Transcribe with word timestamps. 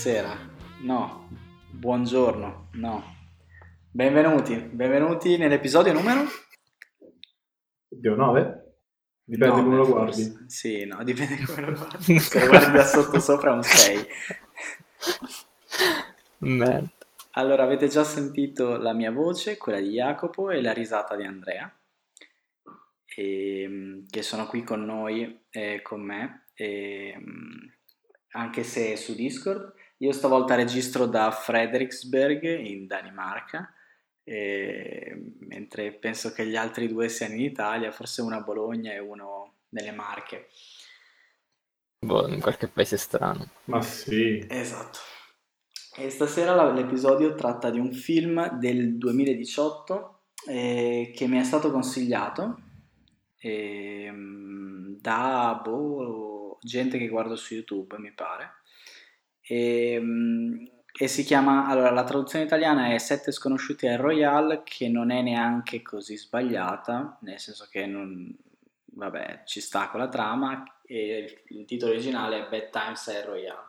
Buonasera, 0.00 0.38
no, 0.82 1.28
buongiorno, 1.72 2.68
no. 2.74 3.16
Benvenuti, 3.90 4.54
benvenuti 4.54 5.36
nell'episodio 5.36 5.92
numero? 5.92 6.20
Oddio, 7.88 8.14
9? 8.14 8.76
Dipende 9.24 9.60
come 9.60 9.74
lo 9.74 9.88
guardi. 9.88 10.44
Sì, 10.46 10.84
no, 10.84 11.02
dipende 11.02 11.42
come 11.44 11.62
lo 11.62 11.72
guardi. 11.72 12.16
Se 12.20 12.38
lo 12.38 12.46
guardi 12.46 12.76
da 12.76 12.84
sotto 12.84 13.18
sopra 13.18 13.52
un 13.52 13.64
6. 13.64 14.06
Merda. 16.38 16.88
Allora, 17.32 17.64
avete 17.64 17.88
già 17.88 18.04
sentito 18.04 18.76
la 18.76 18.92
mia 18.92 19.10
voce, 19.10 19.56
quella 19.56 19.80
di 19.80 19.90
Jacopo 19.90 20.50
e 20.50 20.62
la 20.62 20.72
risata 20.72 21.16
di 21.16 21.24
Andrea, 21.24 21.76
e, 23.04 24.04
che 24.08 24.22
sono 24.22 24.46
qui 24.46 24.62
con 24.62 24.84
noi 24.84 25.46
e 25.50 25.82
con 25.82 26.02
me, 26.02 26.50
e, 26.54 27.20
anche 28.30 28.62
se 28.62 28.94
su 28.96 29.16
Discord. 29.16 29.74
Io 29.98 30.12
stavolta 30.12 30.54
registro 30.54 31.06
da 31.06 31.30
Frederiksberg 31.30 32.44
in 32.44 32.86
Danimarca, 32.86 33.72
e, 34.22 35.32
mentre 35.40 35.92
penso 35.92 36.32
che 36.32 36.46
gli 36.46 36.56
altri 36.56 36.86
due 36.86 37.08
siano 37.08 37.34
in 37.34 37.40
Italia, 37.40 37.90
forse 37.90 38.22
uno 38.22 38.36
a 38.36 38.42
Bologna 38.42 38.92
e 38.92 38.98
uno 38.98 39.54
nelle 39.70 39.92
Marche. 39.92 40.48
Boh, 41.98 42.28
in 42.28 42.40
qualche 42.40 42.68
paese 42.68 42.96
strano. 42.96 43.50
Ma 43.64 43.80
sì. 43.82 44.44
Esatto. 44.48 44.98
E 45.96 46.10
stasera 46.10 46.70
l'episodio 46.70 47.34
tratta 47.34 47.70
di 47.70 47.78
un 47.80 47.92
film 47.92 48.58
del 48.58 48.98
2018 48.98 50.20
eh, 50.46 51.12
che 51.14 51.26
mi 51.26 51.38
è 51.38 51.42
stato 51.42 51.72
consigliato 51.72 52.60
eh, 53.40 54.12
da 55.00 55.60
boh, 55.62 56.58
gente 56.60 56.98
che 56.98 57.08
guardo 57.08 57.34
su 57.34 57.54
YouTube, 57.54 57.98
mi 57.98 58.12
pare. 58.12 58.57
E, 59.48 60.02
e, 60.92 61.08
si 61.08 61.24
chiama, 61.24 61.66
allora 61.66 61.90
la 61.90 62.04
traduzione 62.04 62.44
italiana 62.44 62.92
è 62.92 62.98
Sette 62.98 63.32
sconosciuti 63.32 63.86
al 63.86 63.98
Royale, 63.98 64.62
che 64.64 64.88
non 64.88 65.10
è 65.10 65.22
neanche 65.22 65.80
così 65.80 66.16
sbagliata, 66.16 67.18
nel 67.22 67.38
senso 67.38 67.66
che 67.70 67.86
non, 67.86 68.36
vabbè, 68.84 69.42
ci 69.46 69.60
sta 69.60 69.88
con 69.88 70.00
la 70.00 70.08
trama, 70.08 70.62
e 70.86 71.40
il, 71.48 71.58
il 71.58 71.64
titolo 71.64 71.92
originale 71.92 72.46
è 72.46 72.48
Bad 72.50 72.70
Times 72.70 73.08
al 73.08 73.22
Royale. 73.24 73.66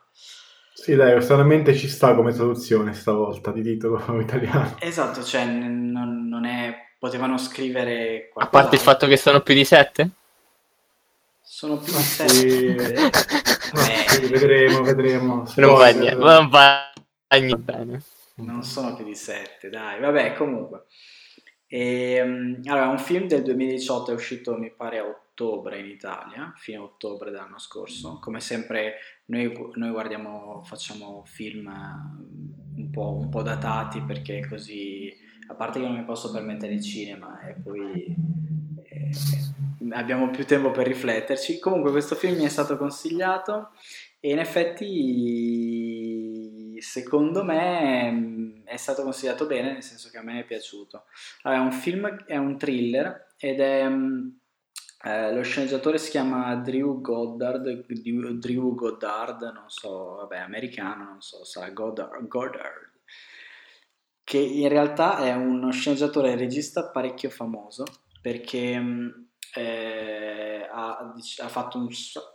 Sì, 0.72 0.94
dai, 0.94 1.12
personalmente 1.12 1.74
ci 1.74 1.88
sta 1.88 2.14
come 2.14 2.32
traduzione 2.32 2.94
stavolta 2.94 3.50
di 3.52 3.62
titolo 3.62 3.98
italiano. 4.20 4.76
Esatto, 4.78 5.22
cioè 5.22 5.44
non, 5.44 6.28
non 6.28 6.44
è... 6.44 6.74
potevano 6.98 7.38
scrivere 7.38 8.30
A 8.34 8.46
parte 8.46 8.76
il 8.76 8.80
fatto 8.82 9.06
che 9.06 9.16
sono 9.16 9.40
più 9.40 9.54
di 9.54 9.64
sette? 9.64 10.10
Sono 11.52 11.78
più 11.78 11.92
di 11.92 11.98
sette. 11.98 12.28
Sì. 12.28 12.76
sì, 14.06 14.26
vedremo, 14.30 14.82
vedremo. 14.82 15.44
Non 15.56 15.74
va 15.74 15.90
niente, 15.90 16.14
non 16.14 16.48
va 16.48 16.92
niente 17.36 17.56
bene. 17.56 18.02
Non 18.36 18.62
sono 18.62 18.94
più 18.94 19.04
di 19.04 19.16
sette, 19.16 19.68
dai, 19.68 19.98
vabbè, 19.98 20.34
comunque. 20.34 20.84
E, 21.66 22.20
allora, 22.66 22.86
un 22.86 23.00
film 23.00 23.26
del 23.26 23.42
2018 23.42 24.12
è 24.12 24.14
uscito, 24.14 24.56
mi 24.56 24.70
pare, 24.70 25.00
a 25.00 25.04
ottobre 25.04 25.80
in 25.80 25.86
Italia, 25.86 26.54
fine 26.56 26.78
ottobre 26.78 27.32
dell'anno 27.32 27.58
scorso. 27.58 28.20
Come 28.20 28.38
sempre 28.38 28.98
noi, 29.26 29.52
noi 29.74 29.90
guardiamo, 29.90 30.62
facciamo 30.62 31.24
film 31.26 31.66
eh, 31.66 32.80
un 32.80 32.90
po', 32.92 33.16
un 33.16 33.28
po', 33.28 33.42
datati 33.42 34.00
perché 34.02 34.46
così, 34.48 35.12
a 35.48 35.54
parte 35.54 35.80
che 35.80 35.86
non 35.86 35.96
mi 35.96 36.04
posso 36.04 36.30
permettere 36.30 36.74
il 36.74 36.82
cinema 36.82 37.40
e 37.40 37.54
poi 37.54 38.04
eh, 38.04 38.14
abbiamo 39.92 40.30
più 40.30 40.44
tempo 40.44 40.70
per 40.70 40.86
rifletterci. 40.86 41.58
Comunque 41.58 41.90
questo 41.90 42.14
film 42.14 42.36
mi 42.36 42.44
è 42.44 42.48
stato 42.48 42.76
consigliato 42.76 43.70
e 44.20 44.30
in 44.30 44.38
effetti 44.38 45.58
secondo 46.80 47.44
me 47.44 48.62
è 48.64 48.76
stato 48.76 49.02
consigliato 49.02 49.46
bene, 49.46 49.72
nel 49.72 49.82
senso 49.82 50.10
che 50.10 50.18
a 50.18 50.22
me 50.22 50.40
è 50.40 50.44
piaciuto. 50.44 51.04
Allora, 51.42 51.60
è 51.60 51.64
un 51.64 51.72
film, 51.72 52.24
è 52.24 52.36
un 52.36 52.56
thriller 52.56 53.34
ed 53.38 53.60
è 53.60 53.88
eh, 55.02 55.32
lo 55.32 55.42
sceneggiatore 55.42 55.96
si 55.96 56.10
chiama 56.10 56.54
Drew 56.56 57.00
Goddard, 57.00 57.86
Drew 57.86 58.74
Goddard, 58.74 59.40
non 59.42 59.68
so, 59.68 60.16
vabbè, 60.16 60.36
americano, 60.36 61.04
non 61.04 61.22
so, 61.22 61.42
sarà 61.44 61.70
Goddard, 61.70 62.26
Goddard, 62.26 62.90
che 64.22 64.36
in 64.38 64.68
realtà 64.68 65.24
è 65.24 65.34
uno 65.34 65.70
sceneggiatore 65.72 66.32
e 66.32 66.36
regista 66.36 66.90
parecchio 66.90 67.30
famoso 67.30 67.84
perché 68.20 68.82
eh, 69.54 70.68
ha, 70.70 71.14
ha, 71.38 71.48
fatto 71.48 71.78
un, 71.78 71.88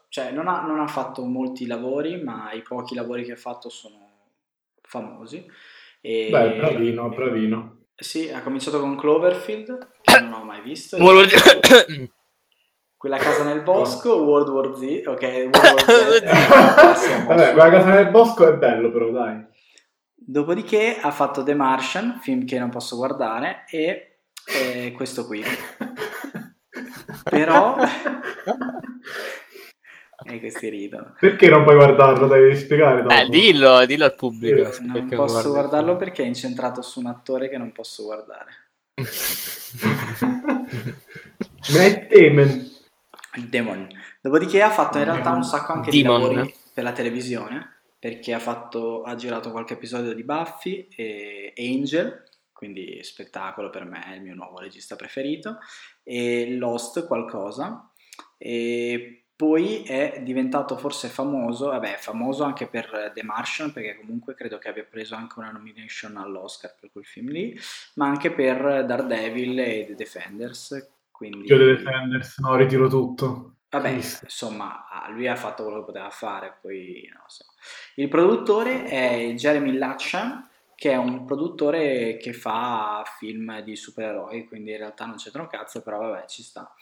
cioè 0.10 0.32
non 0.32 0.48
ha, 0.48 0.62
non 0.62 0.80
ha 0.80 0.88
fatto 0.88 1.24
molti 1.24 1.66
lavori, 1.66 2.22
ma 2.22 2.52
i 2.52 2.62
pochi 2.62 2.96
lavori 2.96 3.24
che 3.24 3.34
ha 3.34 3.38
fatto 3.38 3.70
sono 3.70 4.06
famosi. 4.82 5.46
E, 6.02 6.30
Beh, 6.30 6.56
bravino, 6.58 7.10
bravino. 7.10 7.78
Sì, 7.96 8.30
ha 8.30 8.42
cominciato 8.42 8.80
con 8.80 8.98
Cloverfield, 8.98 9.88
che 10.02 10.20
non 10.20 10.34
ho 10.34 10.44
mai 10.44 10.62
visto. 10.62 10.98
Quella 12.98 13.18
casa 13.18 13.44
nel 13.44 13.62
bosco, 13.62 14.24
World 14.24 14.50
War 14.50 14.76
Z, 14.76 15.04
ok, 15.06 15.22
World 15.22 15.88
War 15.88 16.96
Z. 16.98 17.24
Vabbè, 17.28 17.54
quella 17.54 17.70
casa 17.70 17.94
nel 17.94 18.10
bosco 18.10 18.48
è 18.48 18.58
bello 18.58 18.92
però, 18.92 19.12
dai. 19.12 19.46
Dopodiché 20.16 20.98
ha 21.00 21.12
fatto 21.12 21.44
The 21.44 21.54
Martian, 21.54 22.20
film 22.20 22.46
che 22.46 22.58
non 22.58 22.70
posso 22.70 22.96
guardare, 22.96 23.66
e 23.70 24.15
eh, 24.46 24.92
questo 24.94 25.26
qui. 25.26 25.44
però... 27.30 27.78
e 30.28 30.40
questi 30.40 30.70
ridono. 30.70 31.16
Perché 31.20 31.50
non 31.50 31.64
puoi 31.64 31.76
guardarlo? 31.76 32.28
Devi 32.28 32.56
spiegare. 32.56 33.02
Dopo. 33.02 33.14
Eh, 33.14 33.28
dillo, 33.30 33.86
dillo 33.86 34.06
al 34.06 34.16
pubblico. 34.16 34.70
Eh, 34.70 34.80
non 34.82 35.08
posso 35.10 35.52
guardarlo 35.52 35.96
perché 35.98 36.24
è 36.24 36.28
incentrato 36.28 36.82
su 36.82 37.00
un 37.00 37.08
attore 37.08 37.50
che 37.50 37.58
non 37.58 37.72
posso 37.72 38.04
guardare. 38.04 38.52
Matt 41.74 42.14
Damon. 42.14 42.72
Demon. 43.50 43.88
Dopodiché 44.22 44.62
ha 44.62 44.70
fatto 44.70 44.98
in 44.98 45.04
realtà 45.04 45.32
un 45.32 45.44
sacco 45.44 45.74
anche 45.74 45.92
Demon. 45.92 46.18
di 46.18 46.28
lavori 46.28 46.56
per 46.74 46.84
la 46.84 46.94
televisione, 46.94 47.74
perché 48.00 48.34
ha, 48.34 48.40
fatto, 48.40 49.04
ha 49.04 49.16
girato 49.16 49.52
qualche 49.52 49.74
episodio 49.74 50.14
di 50.14 50.24
Buffy 50.24 50.88
e 50.96 51.54
Angel, 51.58 52.24
quindi 52.56 53.04
spettacolo 53.04 53.70
per 53.70 53.84
me, 53.84 54.06
è 54.06 54.16
il 54.16 54.22
mio 54.22 54.34
nuovo 54.34 54.60
regista 54.60 54.96
preferito, 54.96 55.58
e 56.04 56.56
Lost 56.56 57.06
qualcosa, 57.06 57.92
e 58.38 59.26
poi 59.36 59.84
è 59.84 60.22
diventato 60.24 60.78
forse 60.78 61.10
famoso, 61.10 61.68
vabbè 61.68 61.98
famoso 61.98 62.46
anche 62.46 62.68
per 62.68 63.12
The 63.14 63.24
Martian, 63.24 63.74
perché 63.74 63.98
comunque 63.98 64.34
credo 64.34 64.58
che 64.58 64.70
abbia 64.70 64.86
preso 64.86 65.16
anche 65.16 65.40
una 65.40 65.52
nomination 65.52 66.16
all'Oscar 66.16 66.74
per 66.80 66.92
quel 66.94 67.06
film 67.06 67.28
lì, 67.28 67.60
ma 67.96 68.08
anche 68.08 68.32
per 68.32 68.86
Daredevil 68.86 69.60
e 69.60 69.86
The 69.88 69.96
Defenders, 69.96 70.92
quindi... 71.12 71.48
Io 71.48 71.58
The 71.58 71.76
Defenders, 71.76 72.38
no, 72.40 72.56
ritiro 72.56 72.88
tutto. 72.88 73.58
Vabbè, 73.70 73.90
insomma, 73.90 74.86
lui 75.10 75.28
ha 75.28 75.36
fatto 75.36 75.64
quello 75.64 75.80
che 75.80 75.86
poteva 75.88 76.10
fare, 76.10 76.58
poi 76.62 77.10
non 77.12 77.24
so. 77.28 77.44
Il 77.96 78.08
produttore 78.08 78.86
è 78.86 79.34
Jeremy 79.36 79.78
Latcham, 79.78 80.50
che 80.76 80.92
è 80.92 80.96
un 80.98 81.26
produttore 81.26 82.18
che 82.18 82.34
fa 82.34 83.04
film 83.18 83.62
di 83.62 83.76
supereroi, 83.76 84.48
quindi 84.48 84.72
in 84.72 84.78
realtà 84.78 85.06
non 85.06 85.16
c'entra 85.16 85.42
un 85.42 85.48
cazzo, 85.48 85.82
però 85.82 86.00
vabbè, 86.00 86.26
ci 86.28 86.44
sta. 86.44 86.74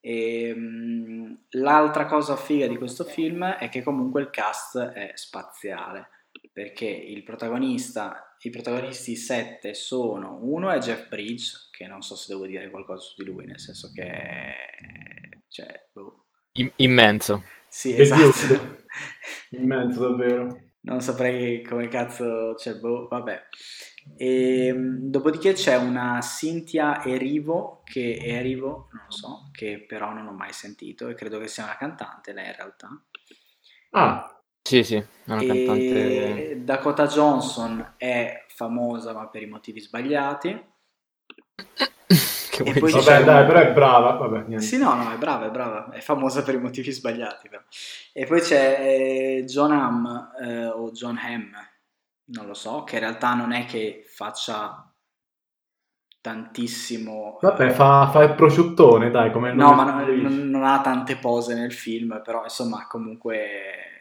E, 0.00 0.52
um, 0.54 1.46
l'altra 1.50 2.06
cosa 2.06 2.36
figa 2.36 2.66
di 2.66 2.76
questo 2.76 3.04
film 3.04 3.44
è 3.44 3.68
che 3.68 3.82
comunque 3.82 4.20
il 4.20 4.30
cast 4.30 4.78
è 4.78 5.10
spaziale, 5.14 6.08
perché 6.52 6.86
il 6.86 7.22
protagonista 7.22 8.26
i 8.46 8.50
protagonisti 8.50 9.16
sette 9.16 9.74
sono 9.74 10.38
uno 10.42 10.70
è 10.70 10.78
Jeff 10.78 11.08
Bridge 11.08 11.68
che 11.70 11.86
non 11.86 12.02
so 12.02 12.14
se 12.14 12.32
devo 12.32 12.46
dire 12.46 12.70
qualcosa 12.70 13.02
su 13.02 13.14
di 13.22 13.28
lui 13.28 13.44
nel 13.44 13.58
senso 13.58 13.90
che 13.92 14.54
cioè, 15.48 15.88
boh. 15.92 16.26
immenso 16.76 17.42
sì 17.68 17.98
esatto 17.98 18.84
immenso 19.50 20.08
davvero 20.08 20.65
non 20.86 21.00
saprei 21.00 21.62
come 21.62 21.88
cazzo 21.88 22.56
cioè, 22.56 22.74
boh, 22.76 23.06
vabbè 23.08 23.42
e, 24.16 24.66
ehm, 24.66 24.98
dopodiché 25.02 25.52
c'è 25.52 25.76
una 25.76 26.20
Cynthia 26.20 27.04
Erivo 27.04 27.82
che 27.84 28.16
è 28.20 28.32
Erivo 28.38 28.88
non 28.92 29.04
lo 29.06 29.12
so 29.12 29.50
che 29.52 29.84
però 29.86 30.12
non 30.12 30.26
ho 30.26 30.32
mai 30.32 30.52
sentito 30.52 31.08
e 31.08 31.14
credo 31.14 31.38
che 31.38 31.48
sia 31.48 31.64
una 31.64 31.76
cantante 31.76 32.32
lei 32.32 32.46
in 32.46 32.54
realtà 32.56 33.04
ah 33.90 34.30
sì, 34.66 34.82
sì, 34.82 34.96
è 34.96 35.06
una 35.26 35.42
e 35.42 35.46
cantante. 35.46 36.64
Dakota 36.64 37.06
Johnson 37.06 37.94
è 37.96 38.46
famosa 38.48 39.12
ma 39.12 39.28
per 39.28 39.42
i 39.42 39.46
motivi 39.46 39.78
sbagliati. 39.78 40.60
che 42.62 42.70
e 42.70 42.78
poi 42.78 42.92
vabbè, 42.92 43.24
dai, 43.24 43.46
però 43.46 43.60
è 43.60 43.72
brava. 43.72 44.12
Vabbè, 44.12 44.60
sì, 44.60 44.78
no, 44.78 44.94
no, 44.94 45.12
è 45.12 45.16
brava, 45.16 45.46
è 45.46 45.50
brava, 45.50 45.90
è 45.90 46.00
famosa 46.00 46.42
per 46.42 46.54
i 46.54 46.60
motivi 46.60 46.90
sbagliati. 46.90 47.48
Però. 47.48 47.62
E 48.12 48.26
poi 48.26 48.40
c'è 48.40 48.78
eh, 48.80 49.44
John 49.44 49.72
Hamm 49.72 50.06
eh, 50.40 50.66
o 50.66 50.90
John 50.90 51.18
Hamm, 51.18 51.52
non 52.26 52.46
lo 52.46 52.54
so, 52.54 52.84
che 52.84 52.94
in 52.96 53.00
realtà 53.00 53.34
non 53.34 53.52
è 53.52 53.64
che 53.64 54.04
faccia 54.06 54.90
tantissimo. 56.20 57.38
Vabbè, 57.40 57.70
fa, 57.70 58.08
fa 58.10 58.22
il 58.22 58.34
prosciuttone, 58.34 59.10
dai, 59.10 59.30
come 59.30 59.52
No, 59.52 59.74
ma 59.74 59.84
non, 59.84 60.20
non, 60.20 60.34
non 60.50 60.64
ha 60.64 60.80
tante 60.80 61.16
pose 61.16 61.54
nel 61.54 61.72
film, 61.72 62.20
però 62.24 62.42
insomma, 62.42 62.86
comunque 62.88 63.94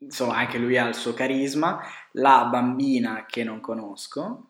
insomma 0.00 0.36
anche 0.36 0.58
lui 0.58 0.78
ha 0.78 0.86
il 0.86 0.94
suo 0.94 1.14
carisma, 1.14 1.80
la 2.12 2.46
bambina 2.50 3.24
che 3.26 3.42
non 3.42 3.60
conosco, 3.60 4.47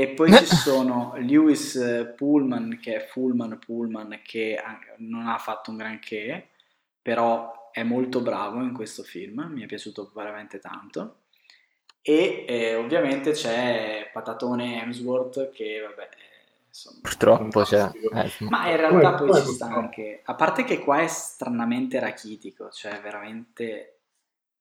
e 0.00 0.08
poi 0.08 0.30
ci 0.32 0.44
sono 0.56 1.14
Lewis 1.16 2.12
Pullman, 2.16 2.78
che 2.80 2.96
è 2.96 3.06
Pullman 3.06 3.58
Pullman, 3.58 4.20
che 4.22 4.62
non 4.98 5.26
ha 5.26 5.38
fatto 5.38 5.70
un 5.70 5.78
granché, 5.78 6.48
però 7.00 7.70
è 7.72 7.82
molto 7.82 8.20
bravo 8.20 8.60
in 8.62 8.74
questo 8.74 9.02
film, 9.02 9.48
mi 9.52 9.62
è 9.62 9.66
piaciuto 9.66 10.10
veramente 10.14 10.58
tanto. 10.58 11.20
E 12.02 12.44
eh, 12.46 12.74
ovviamente 12.74 13.32
c'è 13.32 14.10
Patatone 14.12 14.82
Hemsworth 14.82 15.50
che 15.50 15.80
vabbè 15.80 16.08
insomma, 16.68 16.98
purtroppo 17.02 17.62
c'è 17.62 17.90
eh, 18.12 18.32
ma 18.48 18.70
in 18.70 18.76
realtà 18.76 19.14
poi 19.14 19.44
ci 19.44 19.54
sta 19.54 19.66
anche 19.66 20.20
a 20.22 20.34
parte 20.36 20.62
che 20.62 20.78
qua 20.78 21.00
è 21.00 21.08
stranamente 21.08 21.98
rachitico 21.98 22.70
cioè 22.70 23.00
veramente 23.00 23.98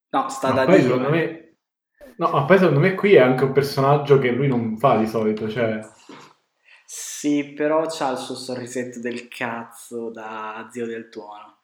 no 0.10 0.28
sta 0.30 0.50
da 0.54 0.66
poi 0.66 0.78
dire 0.78 0.88
secondo 0.88 1.10
me 1.12 1.55
no 2.18 2.30
ma 2.30 2.46
poi 2.46 2.58
secondo 2.58 2.80
me 2.80 2.96
qui 2.96 3.16
è 3.16 3.20
anche 3.20 3.44
un 3.44 3.52
personaggio 3.52 4.20
che 4.20 4.32
lui 4.32 4.48
non 4.48 4.78
fa 4.78 4.98
di 4.98 5.08
solito 5.08 5.50
cioè 5.50 5.80
sì 6.86 7.54
però 7.54 7.86
c'ha 7.88 8.12
il 8.12 8.18
suo 8.18 8.36
sorrisetto 8.36 9.00
del 9.00 9.28
cazzo 9.28 10.10
da 10.12 10.68
zio 10.72 10.86
del 10.86 11.10
tuono 11.10 11.58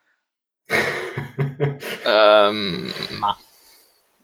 um, 2.05 2.91
ma 3.19 3.37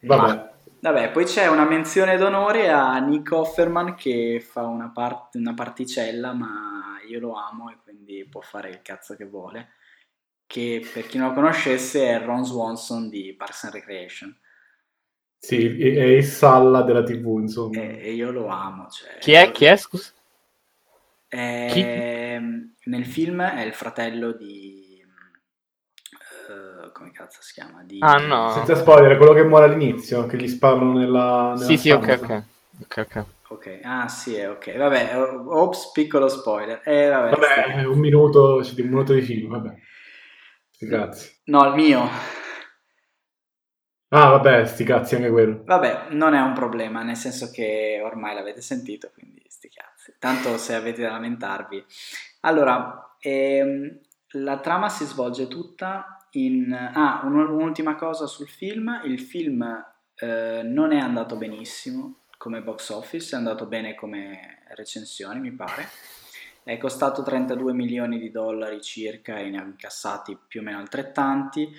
vabbè 0.02 0.28
ma 0.28 0.52
Vabbè, 0.80 1.10
poi 1.12 1.26
c'è 1.26 1.48
una 1.48 1.66
menzione 1.66 2.18
d'onore 2.18 2.70
a 2.70 3.00
Nick 3.00 3.32
Offerman 3.32 3.96
che 3.96 4.40
fa 4.40 4.66
una, 4.68 4.92
part- 4.92 5.34
una 5.36 5.56
particella, 5.56 6.34
ma 6.34 7.00
io 7.10 7.20
lo 7.20 7.34
amo 7.34 7.72
e 7.72 7.78
quindi 7.82 8.26
può 8.30 8.42
fare 8.42 8.70
il 8.70 8.82
cazzo 8.84 9.16
che 9.16 9.26
vuole. 9.26 9.72
Che 10.46 10.88
per 10.94 11.08
chi 11.08 11.18
non 11.18 11.30
lo 11.30 11.34
conoscesse 11.34 12.08
è 12.08 12.24
Ron 12.24 12.46
Swanson 12.46 13.10
di 13.10 13.34
Parks 13.36 13.66
and 13.66 13.74
Recreation. 13.74 14.40
Sì, 15.48 15.82
è 15.82 16.04
il 16.04 16.26
Salla 16.26 16.82
della 16.82 17.04
TV, 17.04 17.40
insomma. 17.40 17.80
E, 17.80 18.00
e 18.02 18.12
io 18.12 18.32
lo 18.32 18.48
amo. 18.48 18.90
Cioè, 18.90 19.18
chi 19.20 19.32
è? 19.32 19.50
Chi 19.52 19.64
è, 19.64 19.78
scusa? 19.78 20.12
È... 21.26 21.68
Chi? 21.72 21.82
Nel 22.90 23.06
film 23.06 23.42
è 23.42 23.62
il 23.62 23.72
fratello 23.74 24.34
di 24.34 24.86
come 26.92 27.12
cazzo 27.12 27.42
si 27.42 27.54
chiama? 27.54 27.82
Di... 27.86 28.00
Ah 28.02 28.18
no. 28.18 28.52
Senza 28.52 28.76
spoiler, 28.76 29.16
quello 29.16 29.32
che 29.32 29.44
muore 29.44 29.66
all'inizio, 29.66 30.26
che 30.26 30.36
gli 30.36 30.50
sparano 30.50 30.92
nella... 30.92 31.54
nella 31.54 31.66
sì, 31.66 31.78
sì, 31.78 31.92
ok, 31.92 32.20
ok. 32.22 32.44
Ok, 32.82 32.98
ok. 32.98 33.26
Ok, 33.50 33.80
ah 33.84 34.10
sì, 34.10 34.38
ok, 34.38 34.76
vabbè, 34.76 35.18
ops, 35.18 35.92
piccolo 35.94 36.28
spoiler. 36.28 36.82
Eh, 36.84 37.08
vabbè, 37.08 37.30
vabbè 37.30 37.86
un 37.86 38.00
minuto, 38.00 38.62
cioè, 38.64 38.82
un 38.82 38.90
minuto 38.90 39.14
di 39.14 39.22
film, 39.22 39.50
vabbè. 39.50 39.74
Grazie. 40.80 41.38
No, 41.46 41.66
il 41.68 41.76
mio. 41.76 42.10
Ah, 44.10 44.30
vabbè, 44.30 44.66
sti 44.66 44.84
cazzi 44.86 45.16
anche 45.16 45.30
quello. 45.30 45.64
Vabbè, 45.66 46.08
non 46.12 46.34
è 46.34 46.40
un 46.40 46.54
problema, 46.54 47.04
nel 47.04 47.18
senso 47.18 47.52
che 47.52 48.00
ormai 48.02 48.34
l'avete 48.34 48.62
sentito, 48.62 49.12
quindi 49.14 49.44
sti 49.48 49.70
cazzi. 49.70 50.14
Tanto 50.18 50.58
se 50.58 50.76
avete 50.76 51.02
da 51.02 51.12
lamentarvi. 51.12 51.84
Allora, 52.42 53.16
ehm, 53.20 54.00
la 54.32 54.60
trama 54.60 54.90
si 54.90 55.06
svolge 55.06 55.48
tutta 55.48 56.26
in... 56.32 56.74
Ah, 56.74 57.22
un'ultima 57.24 57.96
cosa 57.96 58.28
sul 58.28 58.48
film, 58.48 59.02
il 59.04 59.20
film 59.20 59.86
eh, 60.16 60.62
non 60.64 60.92
è 60.94 61.00
andato 61.00 61.36
benissimo 61.36 62.22
come 62.38 62.62
box 62.62 62.90
office, 62.90 63.36
è 63.36 63.38
andato 63.38 63.66
bene 63.66 63.96
come 63.96 64.64
recensioni 64.76 65.40
mi 65.40 65.52
pare, 65.52 65.88
è 66.64 66.78
costato 66.78 67.24
32 67.24 67.74
milioni 67.74 68.20
di 68.20 68.30
dollari 68.30 68.82
circa 68.82 69.38
e 69.38 69.50
ne 69.50 69.58
ha 69.58 69.64
incassati 69.64 70.38
più 70.48 70.62
o 70.62 70.64
meno 70.64 70.78
altrettanti, 70.78 71.70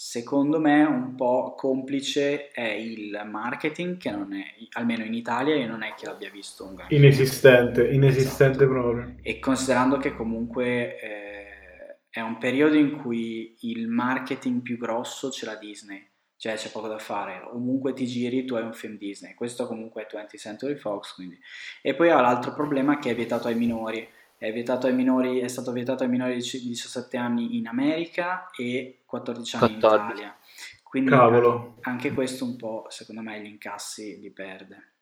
secondo 0.00 0.60
me 0.60 0.84
un 0.84 1.16
po' 1.16 1.54
complice 1.56 2.52
è 2.52 2.68
il 2.68 3.20
marketing 3.28 3.96
che 3.96 4.12
non 4.12 4.32
è, 4.32 4.44
almeno 4.74 5.02
in 5.02 5.12
Italia 5.12 5.56
io 5.56 5.66
non 5.66 5.82
è 5.82 5.94
che 5.94 6.06
l'abbia 6.06 6.30
visto 6.30 6.64
un 6.64 6.76
grande 6.76 6.94
inesistente, 6.94 7.88
inesistente 7.88 8.62
esatto. 8.62 8.70
proprio. 8.70 9.16
E 9.22 9.40
considerando 9.40 9.96
che 9.96 10.14
comunque 10.14 11.00
eh, 11.00 11.96
è 12.10 12.20
un 12.20 12.38
periodo 12.38 12.76
in 12.76 12.96
cui 12.96 13.56
il 13.62 13.88
marketing 13.88 14.62
più 14.62 14.78
grosso 14.78 15.32
ce 15.32 15.46
l'ha 15.46 15.56
Disney, 15.56 16.08
cioè 16.36 16.54
c'è 16.54 16.70
poco 16.70 16.86
da 16.86 16.98
fare, 16.98 17.40
ovunque 17.52 17.92
ti 17.92 18.06
giri 18.06 18.44
tu 18.44 18.54
hai 18.54 18.62
un 18.62 18.74
film 18.74 18.98
Disney, 18.98 19.34
questo 19.34 19.66
comunque 19.66 20.06
è 20.06 20.16
20th 20.16 20.38
Century 20.38 20.76
Fox, 20.76 21.14
quindi. 21.14 21.36
E 21.82 21.96
poi 21.96 22.10
ha 22.10 22.20
l'altro 22.20 22.52
problema 22.52 23.00
che 23.00 23.10
è 23.10 23.16
vietato 23.16 23.48
ai 23.48 23.56
minori, 23.56 24.08
è, 24.38 24.52
vietato 24.52 24.86
ai 24.86 24.94
minori, 24.94 25.40
è 25.40 25.48
stato 25.48 25.72
vietato 25.72 26.04
ai 26.04 26.08
minori 26.08 26.36
di 26.36 26.68
17 26.68 27.16
anni 27.16 27.58
in 27.58 27.66
America 27.66 28.48
e 28.56 29.00
14 29.04 29.56
anni 29.56 29.78
14. 29.78 30.04
in 30.04 30.16
Italia. 30.16 30.36
Quindi 30.82 31.10
Cavolo. 31.10 31.76
anche 31.82 32.12
questo 32.12 32.44
un 32.44 32.56
po', 32.56 32.86
secondo 32.88 33.20
me, 33.20 33.40
gli 33.42 33.46
incassi 33.46 34.18
li 34.20 34.30
perde. 34.30 34.92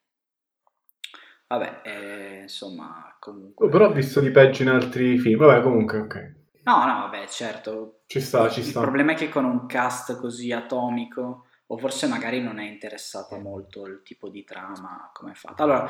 Vabbè, 1.47 1.83
eh, 1.85 2.39
insomma, 2.43 3.15
comunque... 3.21 3.67
Oh, 3.67 3.69
però 3.69 3.87
ho 3.87 3.93
visto 3.93 4.21
di 4.21 4.33
peggio 4.33 4.63
in 4.63 4.69
altri 4.71 5.17
film, 5.19 5.39
vabbè, 5.39 5.63
comunque, 5.63 5.99
ok. 5.99 6.35
No, 6.65 6.85
no, 6.85 6.99
vabbè, 7.03 7.29
certo. 7.29 8.01
Ci 8.07 8.21
sta, 8.21 8.51
ci 8.51 8.65
sta. 8.65 8.81
Il 8.81 8.85
problema 8.85 9.13
è 9.13 9.15
che 9.15 9.29
con 9.29 9.45
un 9.45 9.67
cast 9.67 10.19
così 10.19 10.51
atomico, 10.51 11.47
o 11.69 11.79
forse 11.79 12.09
magari 12.09 12.41
non 12.41 12.59
è 12.59 12.69
interessato 12.69 13.39
molto 13.39 13.87
il 13.87 14.03
tipo 14.03 14.29
di 14.29 14.43
trama, 14.43 15.11
come 15.13 15.33
è 15.33 15.35
fatto. 15.35 15.63
Allora, 15.63 15.87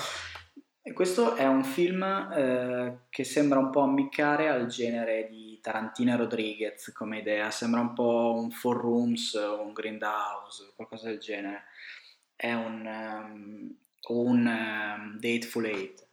questo 0.92 1.34
è 1.34 1.46
un 1.46 1.64
film 1.64 2.02
eh, 2.02 2.98
che 3.10 3.24
sembra 3.24 3.58
un 3.58 3.70
po' 3.70 3.80
ammiccare 3.80 4.48
al 4.48 4.66
genere 4.66 5.26
di 5.28 5.58
Tarantino 5.60 6.12
e 6.12 6.16
Rodriguez 6.16 6.92
come 6.92 7.18
idea, 7.18 7.50
sembra 7.50 7.80
un 7.80 7.92
po' 7.92 8.34
un 8.36 8.50
Four 8.50 8.76
Rooms 8.76 9.32
un 9.34 9.72
Grindhouse, 9.72 10.72
qualcosa 10.76 11.08
del 11.08 11.18
genere. 11.18 11.64
È 12.36 12.52
un, 12.52 12.86
um, 12.86 13.76
un 14.08 14.46
um, 14.46 15.18
Dateful 15.18 15.64
Eight. 15.64 16.06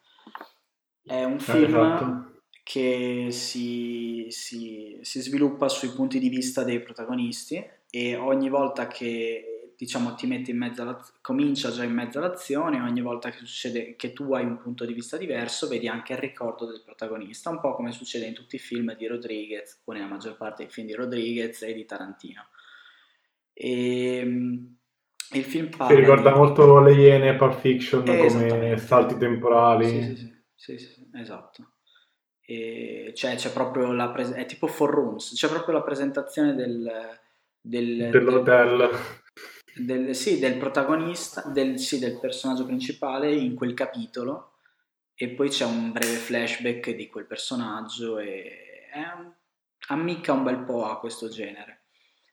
È 1.03 1.23
un 1.23 1.39
film... 1.39 1.65
Esatto 1.65 2.31
che 2.63 3.27
si, 3.31 4.27
si, 4.29 4.97
si, 5.01 5.21
sviluppa 5.21 5.67
sui 5.67 5.89
punti 5.89 6.17
di 6.17 6.29
vista 6.29 6.63
dei 6.63 6.81
protagonisti 6.81 7.61
e 7.89 8.15
ogni 8.15 8.47
volta 8.47 8.87
che 8.87 9.52
diciamo 9.77 10.15
ti 10.15 10.27
metti 10.27 10.51
in 10.51 10.57
mezzo 10.57 10.81
alla, 10.81 10.99
comincia 11.21 11.71
già 11.71 11.83
in 11.83 11.93
mezzo 11.93 12.19
all'azione 12.19 12.79
ogni 12.81 13.01
volta 13.01 13.29
che 13.29 13.37
succede 13.39 13.95
che 13.95 14.13
tu 14.13 14.33
hai 14.33 14.45
un 14.45 14.57
punto 14.57 14.85
di 14.85 14.93
vista 14.93 15.17
diverso 15.17 15.67
vedi 15.67 15.87
anche 15.87 16.13
il 16.13 16.19
ricordo 16.19 16.65
del 16.65 16.81
protagonista 16.83 17.49
un 17.49 17.59
po' 17.59 17.73
come 17.73 17.91
succede 17.91 18.25
in 18.25 18.33
tutti 18.33 18.55
i 18.55 18.59
film 18.59 18.95
di 18.95 19.07
Rodriguez 19.07 19.81
o 19.85 19.91
nella 19.93 20.07
maggior 20.07 20.37
parte 20.37 20.63
dei 20.63 20.71
film 20.71 20.87
di 20.87 20.93
Rodriguez 20.93 21.61
e 21.61 21.73
di 21.73 21.85
Tarantino. 21.85 22.47
E, 23.53 24.17
ehm, 24.17 24.77
il 25.33 25.43
film 25.43 25.69
parla 25.69 25.93
si 25.93 25.99
ricorda 25.99 26.31
di... 26.31 26.37
molto 26.37 26.79
le 26.79 26.93
Iene 26.93 27.29
e 27.29 27.35
Pulp 27.35 27.59
Fiction 27.59 28.03
come 28.03 28.77
salti 28.77 29.17
temporali. 29.17 29.87
Sì, 29.87 30.15
sì, 30.15 30.77
sì, 30.77 30.77
sì 30.77 31.09
esatto. 31.13 31.71
E 32.45 33.13
cioè 33.15 33.35
c'è 33.35 33.51
proprio 33.51 33.93
la 33.93 34.09
pres- 34.09 34.33
è 34.33 34.45
tipo 34.45 34.67
for 34.67 34.89
rooms, 34.89 35.33
c'è 35.33 35.47
proprio 35.47 35.75
la 35.75 35.81
presentazione 35.81 36.53
del, 36.53 36.91
del 37.61 38.09
dell'hotel. 38.09 38.77
del, 38.77 38.89
del, 39.75 40.15
sì, 40.15 40.39
del 40.39 40.57
protagonista 40.57 41.41
del, 41.41 41.79
sì, 41.79 41.99
del 41.99 42.19
personaggio 42.19 42.65
principale 42.65 43.33
in 43.33 43.55
quel 43.55 43.73
capitolo 43.73 44.53
e 45.15 45.29
poi 45.29 45.49
c'è 45.49 45.65
un 45.65 45.91
breve 45.91 46.15
flashback 46.15 46.91
di 46.91 47.07
quel 47.07 47.25
personaggio 47.25 48.17
e 48.19 48.87
è, 48.91 49.03
ammicca 49.89 50.33
un 50.33 50.43
bel 50.43 50.63
po' 50.63 50.85
a 50.85 50.99
questo 50.99 51.29
genere. 51.29 51.81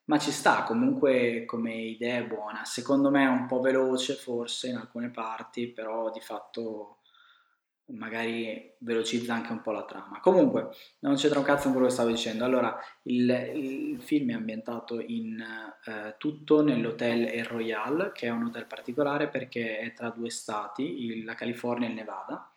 Ma 0.07 0.19
ci 0.19 0.33
sta 0.33 0.65
comunque 0.65 1.45
come 1.45 1.75
idea 1.75 2.19
è 2.19 2.27
buona. 2.27 2.65
Secondo 2.65 3.11
me 3.11 3.25
è 3.25 3.29
un 3.29 3.47
po' 3.47 3.61
veloce 3.61 4.15
forse 4.15 4.69
in 4.69 4.77
alcune 4.77 5.11
parti 5.11 5.69
però 5.69 6.11
di 6.11 6.21
fatto 6.21 7.00
magari 7.93 8.75
velocizza 8.79 9.35
anche 9.35 9.53
un 9.53 9.61
po' 9.61 9.73
la 9.73 9.85
trama. 9.85 10.21
Comunque, 10.21 10.69
non 11.01 11.17
c'entra 11.17 11.39
un 11.39 11.45
cazzo 11.45 11.65
con 11.65 11.73
quello 11.73 11.87
che 11.87 11.93
stavo 11.93 12.11
dicendo. 12.11 12.45
Allora, 12.45 12.79
il, 13.03 13.31
il 13.55 14.01
film 14.01 14.31
è 14.31 14.35
ambientato 14.35 15.01
in 15.01 15.41
eh, 15.41 16.15
tutto 16.19 16.63
nell'hotel 16.63 17.27
El 17.27 17.45
Royal, 17.45 18.13
che 18.13 18.27
è 18.27 18.31
un 18.31 18.45
hotel 18.45 18.67
particolare 18.67 19.29
perché 19.29 19.79
è 19.79 19.93
tra 19.93 20.11
due 20.11 20.31
stati, 20.31 21.05
il, 21.05 21.25
la 21.25 21.35
California 21.35 21.87
e 21.87 21.91
il 21.91 21.97
Nevada. 21.97 22.53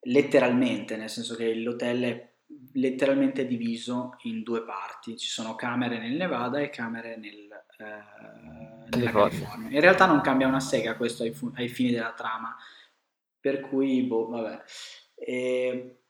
Letteralmente, 0.00 0.96
nel 0.96 1.10
senso 1.10 1.34
che 1.34 1.54
l'hotel 1.54 2.02
è 2.02 2.34
letteralmente 2.74 3.46
diviso 3.46 4.16
in 4.22 4.42
due 4.42 4.62
parti. 4.62 5.16
Ci 5.16 5.28
sono 5.28 5.54
camere 5.54 5.98
nel 5.98 6.12
Nevada 6.12 6.60
e 6.60 6.70
camere 6.70 7.16
nel, 7.16 7.48
eh, 7.78 8.96
nella 8.96 9.10
California. 9.10 9.70
In 9.70 9.80
realtà 9.80 10.06
non 10.06 10.20
cambia 10.20 10.46
una 10.46 10.60
sega 10.60 10.96
questo 10.96 11.24
ai, 11.24 11.32
fu- 11.32 11.52
ai 11.56 11.68
fini 11.68 11.90
della 11.90 12.12
trama 12.12 12.56
per 13.46 13.60
cui, 13.60 14.02
boh, 14.02 14.26
vabbè. 14.26 14.60
E, 15.14 16.00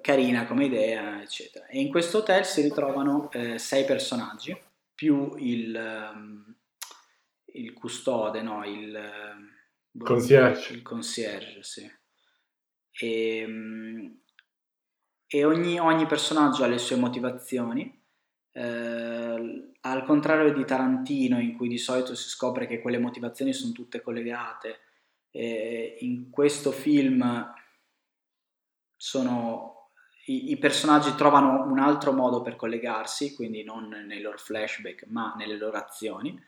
carina 0.00 0.44
come 0.44 0.64
idea, 0.64 1.22
eccetera. 1.22 1.66
E 1.66 1.80
in 1.80 1.88
questo 1.88 2.18
hotel 2.18 2.44
si 2.44 2.62
ritrovano 2.62 3.30
eh, 3.30 3.60
sei 3.60 3.84
personaggi, 3.84 4.60
più 4.92 5.36
il, 5.36 6.10
um, 6.12 6.56
il 7.52 7.72
custode, 7.74 8.42
no, 8.42 8.64
il... 8.66 8.98
Boh, 9.88 10.04
concierge. 10.04 10.72
Il 10.72 10.82
concierge, 10.82 11.62
sì. 11.62 11.88
E, 12.98 13.46
e 15.28 15.44
ogni, 15.44 15.78
ogni, 15.78 16.06
personaggio 16.06 16.64
ha 16.64 16.66
le 16.66 16.78
sue 16.78 16.96
motivazioni. 16.96 18.02
Eh, 18.50 19.74
al 19.80 20.04
contrario 20.04 20.52
di 20.52 20.64
Tarantino, 20.64 21.38
in 21.38 21.56
cui 21.56 21.68
di 21.68 21.78
solito 21.78 22.16
si 22.16 22.28
scopre 22.28 22.66
che 22.66 22.80
quelle 22.80 22.98
motivazioni 22.98 23.52
sono 23.52 23.70
tutte 23.70 24.00
collegate, 24.00 24.85
eh, 25.36 25.96
in 26.00 26.30
questo 26.30 26.72
film 26.72 27.52
sono, 28.96 29.90
i, 30.26 30.50
i, 30.50 30.56
personaggi 30.56 31.14
trovano 31.14 31.64
un 31.70 31.78
altro 31.78 32.12
modo 32.12 32.40
per 32.40 32.56
collegarsi, 32.56 33.34
quindi 33.34 33.62
non 33.62 33.88
nei 33.88 34.22
loro 34.22 34.38
flashback, 34.38 35.04
ma 35.08 35.34
nelle 35.36 35.56
loro 35.56 35.76
azioni. 35.76 36.42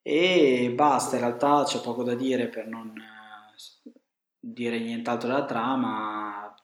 E 0.00 0.72
basta, 0.74 1.16
in 1.16 1.22
realtà 1.22 1.64
c'è 1.64 1.80
poco 1.82 2.02
da 2.02 2.14
dire 2.14 2.48
per 2.48 2.66
non 2.66 2.94
eh, 2.96 3.92
dire 4.38 4.78
nient'altro 4.78 5.28
della 5.28 5.44
trama. 5.44 6.54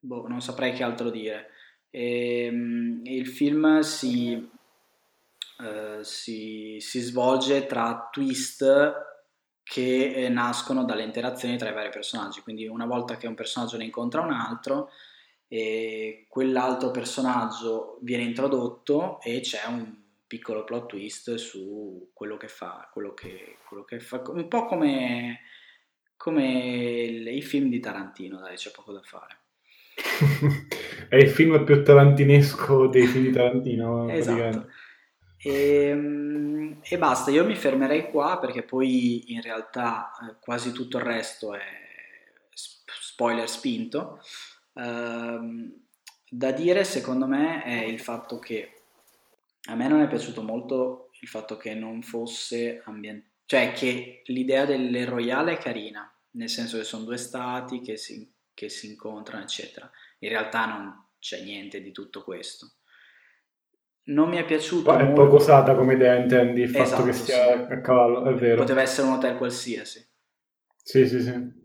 Boh, 0.00 0.26
non 0.26 0.42
saprei 0.42 0.72
che 0.72 0.82
altro 0.82 1.10
dire. 1.10 1.50
E, 1.90 2.46
ehm, 2.46 3.02
il 3.04 3.28
film 3.28 3.80
si, 3.80 4.34
uh, 4.34 6.02
si, 6.02 6.78
si, 6.80 7.00
svolge 7.00 7.66
tra 7.66 8.08
twist 8.10 9.10
che 9.62 10.12
eh, 10.12 10.28
nascono 10.28 10.84
dalle 10.84 11.04
interazioni 11.04 11.56
tra 11.56 11.70
i 11.70 11.74
vari 11.74 11.90
personaggi. 11.90 12.40
Quindi 12.40 12.66
una 12.66 12.86
volta 12.86 13.16
che 13.16 13.26
un 13.26 13.34
personaggio 13.34 13.76
ne 13.76 13.84
incontra 13.84 14.20
un 14.20 14.32
altro, 14.32 14.90
e 15.52 16.24
quell'altro 16.28 16.90
personaggio 16.90 17.98
viene 18.00 18.22
introdotto 18.22 19.20
e 19.20 19.40
c'è 19.40 19.66
un 19.68 20.00
piccolo 20.26 20.64
plot 20.64 20.86
twist 20.86 21.34
su 21.34 22.08
quello 22.14 22.38
che 22.38 22.48
fa, 22.48 22.88
quello 22.90 23.12
che, 23.12 23.58
quello 23.68 23.84
che 23.84 24.00
fa, 24.00 24.22
un 24.28 24.48
po' 24.48 24.64
come, 24.64 25.40
come 26.16 26.48
i 26.48 27.42
film 27.42 27.68
di 27.68 27.80
Tarantino, 27.80 28.38
dai, 28.38 28.56
c'è 28.56 28.70
poco 28.70 28.92
da 28.92 29.02
fare. 29.02 29.40
è 31.10 31.16
il 31.16 31.28
film 31.28 31.62
più 31.64 31.84
tarantinesco 31.84 32.86
dei 32.86 33.06
film 33.06 33.24
di 33.24 33.32
Tarantino. 33.32 34.08
esatto. 34.08 34.68
E, 35.42 35.86
ehm, 35.86 36.78
e, 36.82 36.98
basta, 36.98 37.30
io 37.30 37.44
mi 37.44 37.56
fermerei 37.56 38.10
qua 38.10 38.38
perché 38.38 38.62
poi 38.62 39.32
in 39.32 39.42
realtà 39.42 40.12
eh, 40.22 40.36
quasi 40.40 40.72
tutto 40.72 40.98
il 40.98 41.04
resto 41.04 41.54
è 41.54 41.60
spoiler 42.52 43.48
spinto. 43.48 44.20
Uh, 44.74 45.80
da 46.28 46.50
dire 46.52 46.84
secondo 46.84 47.26
me 47.26 47.62
è 47.62 47.84
il 47.84 48.00
fatto 48.00 48.38
che 48.38 48.80
a 49.66 49.74
me 49.74 49.86
non 49.86 50.00
è 50.00 50.08
piaciuto 50.08 50.42
molto 50.42 51.10
il 51.20 51.28
fatto 51.28 51.56
che 51.56 51.74
non 51.74 52.02
fosse 52.02 52.80
ambientato, 52.84 53.30
cioè 53.46 53.72
che 53.72 54.22
l'idea 54.26 54.64
delle 54.64 55.04
royale 55.04 55.52
è 55.52 55.58
carina, 55.58 56.10
nel 56.32 56.48
senso 56.48 56.78
che 56.78 56.84
sono 56.84 57.04
due 57.04 57.18
stati 57.18 57.80
che 57.80 57.96
si 57.96 58.32
che 58.54 58.68
si 58.68 58.86
incontrano, 58.86 59.42
eccetera. 59.42 59.90
In 60.20 60.28
realtà 60.28 60.66
non 60.66 61.04
c'è 61.18 61.42
niente 61.42 61.80
di 61.80 61.92
tutto 61.92 62.22
questo. 62.22 62.72
Non 64.04 64.28
mi 64.28 64.36
è 64.36 64.44
piaciuto. 64.44 64.96
è 64.96 65.12
poco 65.12 65.36
usata 65.36 65.74
come 65.74 65.94
idea, 65.94 66.16
intendi 66.16 66.62
il 66.62 66.74
esatto, 66.74 66.88
fatto 66.88 67.04
che 67.04 67.12
sia 67.12 67.66
sì. 67.66 67.72
a 67.72 67.80
cavallo, 67.80 68.24
è 68.24 68.34
vero. 68.34 68.56
Poteva 68.56 68.82
essere 68.82 69.06
un 69.06 69.14
hotel 69.14 69.36
qualsiasi. 69.36 70.04
Sì, 70.82 71.06
sì, 71.06 71.20
sì. 71.20 71.60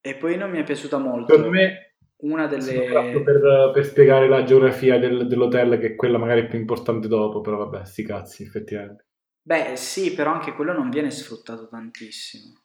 E 0.00 0.16
poi 0.16 0.36
non 0.36 0.50
mi 0.50 0.58
è 0.58 0.64
piaciuta 0.64 0.98
molto. 0.98 1.34
Per 1.34 1.48
me 1.48 1.94
una 2.18 2.46
delle... 2.46 3.12
Per, 3.22 3.70
per, 3.72 3.84
spiegare 3.84 4.28
la 4.28 4.42
geografia 4.42 4.98
del, 4.98 5.28
dell'hotel, 5.28 5.78
che 5.78 5.86
è 5.88 5.94
quella 5.94 6.18
magari 6.18 6.48
più 6.48 6.58
importante 6.58 7.06
dopo, 7.06 7.40
però 7.40 7.56
vabbè, 7.58 7.84
sti 7.84 8.02
cazzi, 8.02 8.42
effettivamente. 8.42 9.04
Beh, 9.42 9.76
sì, 9.76 10.14
però 10.14 10.32
anche 10.32 10.52
quello 10.52 10.72
non 10.72 10.90
viene 10.90 11.10
sfruttato 11.10 11.68
tantissimo. 11.68 12.60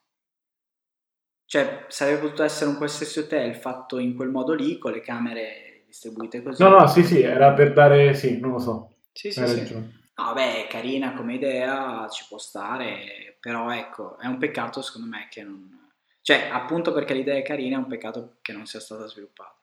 Cioè, 1.44 1.84
sarebbe 1.88 2.20
potuto 2.20 2.42
essere 2.42 2.70
un 2.70 2.76
qualsiasi 2.76 3.20
hotel 3.20 3.54
fatto 3.54 3.98
in 3.98 4.16
quel 4.16 4.30
modo 4.30 4.54
lì, 4.54 4.78
con 4.78 4.90
le 4.90 5.00
camere 5.00 5.71
distribuite 5.92 6.42
così. 6.42 6.62
No, 6.62 6.70
no, 6.70 6.86
sì, 6.86 7.04
sì, 7.04 7.20
era 7.20 7.52
per 7.52 7.74
dare, 7.74 8.14
sì, 8.14 8.40
non 8.40 8.52
lo 8.52 8.58
so. 8.58 8.94
Sì, 9.12 9.30
sì, 9.30 9.46
sì. 9.46 9.74
No, 9.74 10.32
beh, 10.32 10.66
carina 10.68 11.12
come 11.12 11.34
idea, 11.34 12.08
ci 12.08 12.24
può 12.28 12.38
stare, 12.38 13.36
però 13.38 13.70
ecco, 13.70 14.18
è 14.18 14.26
un 14.26 14.38
peccato 14.38 14.80
secondo 14.80 15.08
me 15.08 15.28
che 15.30 15.42
non... 15.42 15.90
Cioè, 16.22 16.48
appunto 16.50 16.92
perché 16.92 17.12
l'idea 17.12 17.36
è 17.36 17.42
carina, 17.42 17.76
è 17.76 17.80
un 17.80 17.86
peccato 17.88 18.36
che 18.40 18.52
non 18.52 18.66
sia 18.66 18.80
stata 18.80 19.06
sviluppata. 19.06 19.56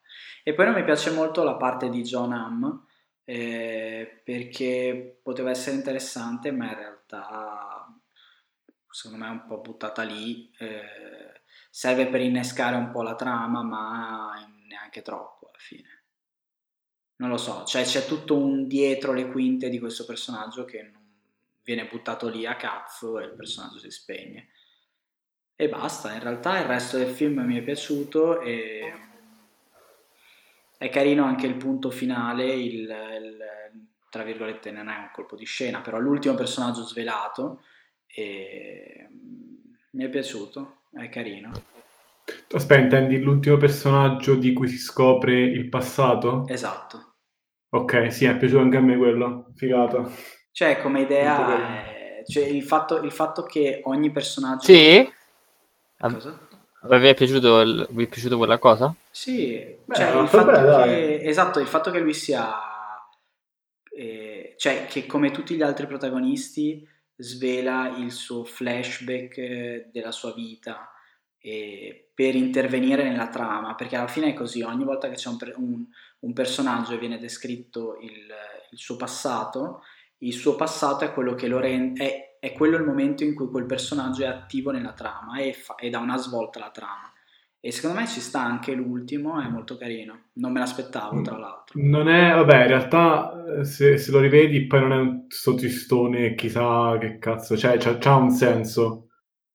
E 0.43 0.53
poi 0.53 0.65
non 0.65 0.75
mi 0.75 0.83
piace 0.83 1.11
molto 1.11 1.43
la 1.43 1.55
parte 1.55 1.89
di 1.89 2.01
John 2.03 2.33
Hamm, 2.33 2.65
eh, 3.23 4.21
perché 4.23 5.19
poteva 5.23 5.49
essere 5.49 5.77
interessante, 5.77 6.51
ma 6.51 6.65
in 6.65 6.75
realtà 6.75 7.87
secondo 8.91 9.23
me 9.23 9.29
è 9.29 9.33
un 9.33 9.45
po' 9.47 9.59
buttata 9.59 10.03
lì. 10.03 10.51
Eh, 10.57 11.41
serve 11.69 12.07
per 12.07 12.21
innescare 12.21 12.75
un 12.75 12.91
po' 12.91 13.03
la 13.03 13.15
trama, 13.15 13.63
ma 13.63 14.33
neanche 14.67 15.01
troppo 15.01 15.47
alla 15.47 15.59
fine. 15.59 15.98
Non 17.19 17.29
lo 17.29 17.37
so, 17.37 17.65
cioè 17.65 17.83
c'è 17.83 18.05
tutto 18.05 18.37
un 18.37 18.65
dietro 18.67 19.11
le 19.11 19.27
quinte 19.27 19.69
di 19.69 19.77
questo 19.77 20.05
personaggio 20.05 20.63
che 20.63 20.91
viene 21.63 21.85
buttato 21.85 22.29
lì 22.29 22.45
a 22.45 22.55
cazzo 22.55 23.19
e 23.19 23.25
il 23.25 23.33
personaggio 23.33 23.77
si 23.77 23.91
spegne. 23.91 24.47
E 25.55 25.67
basta, 25.67 26.13
in 26.13 26.21
realtà 26.21 26.57
il 26.59 26.65
resto 26.65 26.97
del 26.97 27.09
film 27.09 27.41
mi 27.41 27.57
è 27.57 27.61
piaciuto 27.61 28.39
e 28.39 28.93
è 30.77 30.89
carino 30.89 31.25
anche 31.25 31.45
il 31.45 31.55
punto 31.55 31.89
finale, 31.89 32.45
il, 32.53 32.83
il, 32.83 33.37
tra 34.09 34.23
virgolette 34.23 34.71
non 34.71 34.87
è 34.87 34.95
un 34.95 35.09
colpo 35.11 35.35
di 35.35 35.43
scena, 35.43 35.81
però 35.81 35.99
l'ultimo 35.99 36.35
personaggio 36.35 36.85
svelato 36.85 37.63
e 38.07 39.09
mi 39.89 40.03
è 40.05 40.09
piaciuto. 40.09 40.77
È 40.91 41.09
carino. 41.09 41.51
Aspetta, 42.51 42.81
intendi 42.81 43.19
l'ultimo 43.19 43.57
personaggio 43.57 44.35
di 44.35 44.53
cui 44.53 44.69
si 44.69 44.77
scopre 44.77 45.39
il 45.39 45.67
passato? 45.67 46.47
Esatto. 46.47 47.08
Ok, 47.71 48.11
sì, 48.11 48.25
è 48.25 48.35
piaciuto 48.35 48.61
anche 48.61 48.77
a 48.77 48.81
me 48.81 48.97
quello. 48.97 49.51
Figata. 49.55 50.09
Cioè, 50.51 50.81
come 50.81 51.01
idea, 51.01 51.91
è... 51.91 52.23
cioè, 52.25 52.45
il, 52.45 52.63
fatto, 52.63 52.97
il 53.01 53.11
fatto 53.11 53.43
che 53.43 53.81
ogni 53.83 54.11
personaggio... 54.11 54.63
Sì? 54.63 55.11
Cosa? 55.97 56.47
Vi 56.81 57.07
è 57.07 57.13
piaciuto, 57.13 57.59
il... 57.61 57.87
Vi 57.91 58.03
è 58.05 58.07
piaciuto 58.07 58.37
quella 58.37 58.57
cosa? 58.57 58.93
Sì, 59.11 59.77
Beh, 59.85 59.95
cioè, 59.95 60.19
il 60.21 60.27
fatto 60.27 60.51
bella, 60.51 60.83
che... 60.83 61.21
esatto, 61.21 61.59
il 61.59 61.67
fatto 61.67 61.91
che 61.91 61.99
lui 61.99 62.13
sia... 62.13 62.55
Eh, 63.91 64.55
cioè, 64.57 64.85
che 64.87 65.05
come 65.05 65.31
tutti 65.31 65.55
gli 65.55 65.61
altri 65.61 65.85
protagonisti 65.85 66.87
svela 67.15 67.95
il 67.97 68.11
suo 68.11 68.45
flashback 68.45 69.37
eh, 69.37 69.89
della 69.91 70.11
sua 70.11 70.33
vita 70.33 70.91
per 71.41 72.35
intervenire 72.35 73.03
nella 73.03 73.29
trama, 73.29 73.75
perché 73.75 73.95
alla 73.95 74.07
fine 74.07 74.29
è 74.29 74.33
così, 74.33 74.61
ogni 74.61 74.83
volta 74.83 75.07
che 75.07 75.15
c'è 75.15 75.29
un, 75.29 75.37
un, 75.55 75.85
un 76.19 76.33
personaggio 76.33 76.93
e 76.93 76.97
viene 76.97 77.17
descritto 77.17 77.97
il, 78.01 78.27
il, 78.71 78.77
suo 78.77 78.95
passato, 78.95 79.81
il 80.19 80.33
suo 80.33 80.55
passato 80.55 81.05
è 81.05 81.13
quello 81.13 81.33
che 81.33 81.47
lo 81.47 81.59
rende, 81.59 82.03
è, 82.03 82.37
è 82.39 82.53
quello 82.53 82.77
il 82.77 82.83
momento 82.83 83.23
in 83.23 83.35
cui 83.35 83.47
quel 83.47 83.65
personaggio 83.65 84.23
è 84.23 84.27
attivo 84.27 84.71
nella 84.71 84.93
trama 84.93 85.39
e, 85.39 85.53
fa, 85.53 85.75
e 85.75 85.89
dà 85.89 85.99
una 85.99 86.17
svolta 86.17 86.59
alla 86.59 86.71
trama. 86.71 87.13
E 87.61 87.73
secondo 87.73 87.99
me 87.99 88.07
ci 88.07 88.21
sta 88.21 88.41
anche 88.41 88.73
l'ultimo, 88.73 89.41
è 89.41 89.49
molto 89.49 89.75
carino. 89.75 90.27
Non 90.35 90.53
me 90.53 90.59
l'aspettavo, 90.59 91.21
tra 91.21 91.37
l'altro. 91.37 91.77
Non 91.83 92.07
è, 92.07 92.33
vabbè, 92.33 92.61
in 92.61 92.67
realtà 92.67 93.33
eh, 93.59 93.65
se, 93.65 93.97
se 93.97 94.11
lo 94.11 94.21
rivedi 94.21 94.65
poi 94.65 94.79
non 94.79 94.91
è 94.93 94.95
un 94.95 95.25
sottistone, 95.27 96.35
chissà 96.35 96.97
che 96.97 97.17
cazzo, 97.17 97.57
cioè 97.57 97.77
c'ha, 97.77 98.15
un 98.15 98.29
senso. 98.29 99.08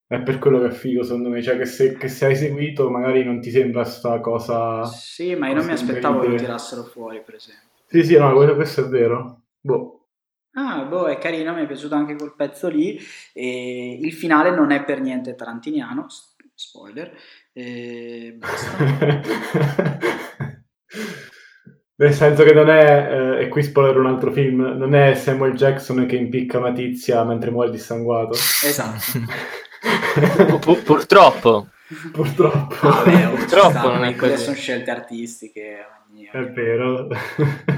È 0.07 0.21
per 0.21 0.39
quello 0.39 0.61
che 0.61 0.67
è 0.67 0.71
figo, 0.71 1.03
secondo 1.03 1.31
me. 1.31 1.43
Cioè, 1.43 1.57
che 1.57 1.65
se, 1.65 1.97
che 1.97 2.09
se 2.09 2.27
hai 2.27 2.37
seguito, 2.37 2.91
magari 2.91 3.25
non 3.25 3.41
ti 3.41 3.51
sembra 3.51 3.85
sta 3.85 4.21
cosa. 4.21 4.85
Sì, 4.85 5.35
ma 5.35 5.49
io 5.49 5.55
non 5.55 5.67
mi 5.67 5.73
aspettavo 5.73 6.21
che 6.21 6.29
lo 6.29 6.37
tirassero 6.37 6.83
fuori, 6.83 7.23
per 7.23 7.37
esempio. 7.37 7.69
Sì, 7.87 8.05
sì, 8.05 8.17
no, 8.17 8.33
questo 8.55 8.85
è 8.85 8.89
vero. 8.89 9.43
Boh. 9.61 10.07
Ah, 10.57 10.85
boh, 10.85 11.07
è 11.07 11.19
carino, 11.19 11.55
mi 11.55 11.63
è 11.63 11.67
piaciuto 11.67 11.95
anche 11.95 12.17
quel 12.17 12.35
pezzo 12.37 12.69
lì. 12.69 12.99
E 13.33 13.99
il 14.01 14.13
finale 14.13 14.51
non 14.55 14.71
è 14.71 14.85
per 14.85 15.01
niente 15.01 15.35
tarantiniano, 15.35 16.07
spoiler, 16.55 17.17
e 17.53 18.37
basta. 18.39 18.77
Nel 21.97 22.13
senso 22.13 22.43
che 22.43 22.53
non 22.53 22.69
è, 22.69 23.39
eh, 23.39 23.45
e 23.45 23.49
qui 23.49 23.63
spoiler 23.63 23.97
un 23.97 24.07
altro 24.07 24.33
film, 24.33 24.61
non 24.61 24.95
è 24.95 25.15
Samuel 25.15 25.55
Jackson 25.55 26.07
che 26.07 26.17
impicca 26.17 26.59
una 26.59 26.73
tizia 26.73 27.23
mentre 27.25 27.51
muore 27.51 27.71
dissanguato. 27.71 28.33
Esatto. 28.33 28.99
Pur, 30.61 30.83
purtroppo. 30.83 31.69
Purtroppo. 32.13 32.89
Vabbè, 32.89 33.31
purtroppo 33.35 33.89
non 33.89 34.05
è 34.05 34.15
quelle 34.15 34.37
sono 34.37 34.55
scelte 34.55 34.91
artistiche. 34.91 35.87
Ogni, 36.09 36.29
ogni... 36.33 36.47
È 36.47 36.53
vero. 36.53 37.09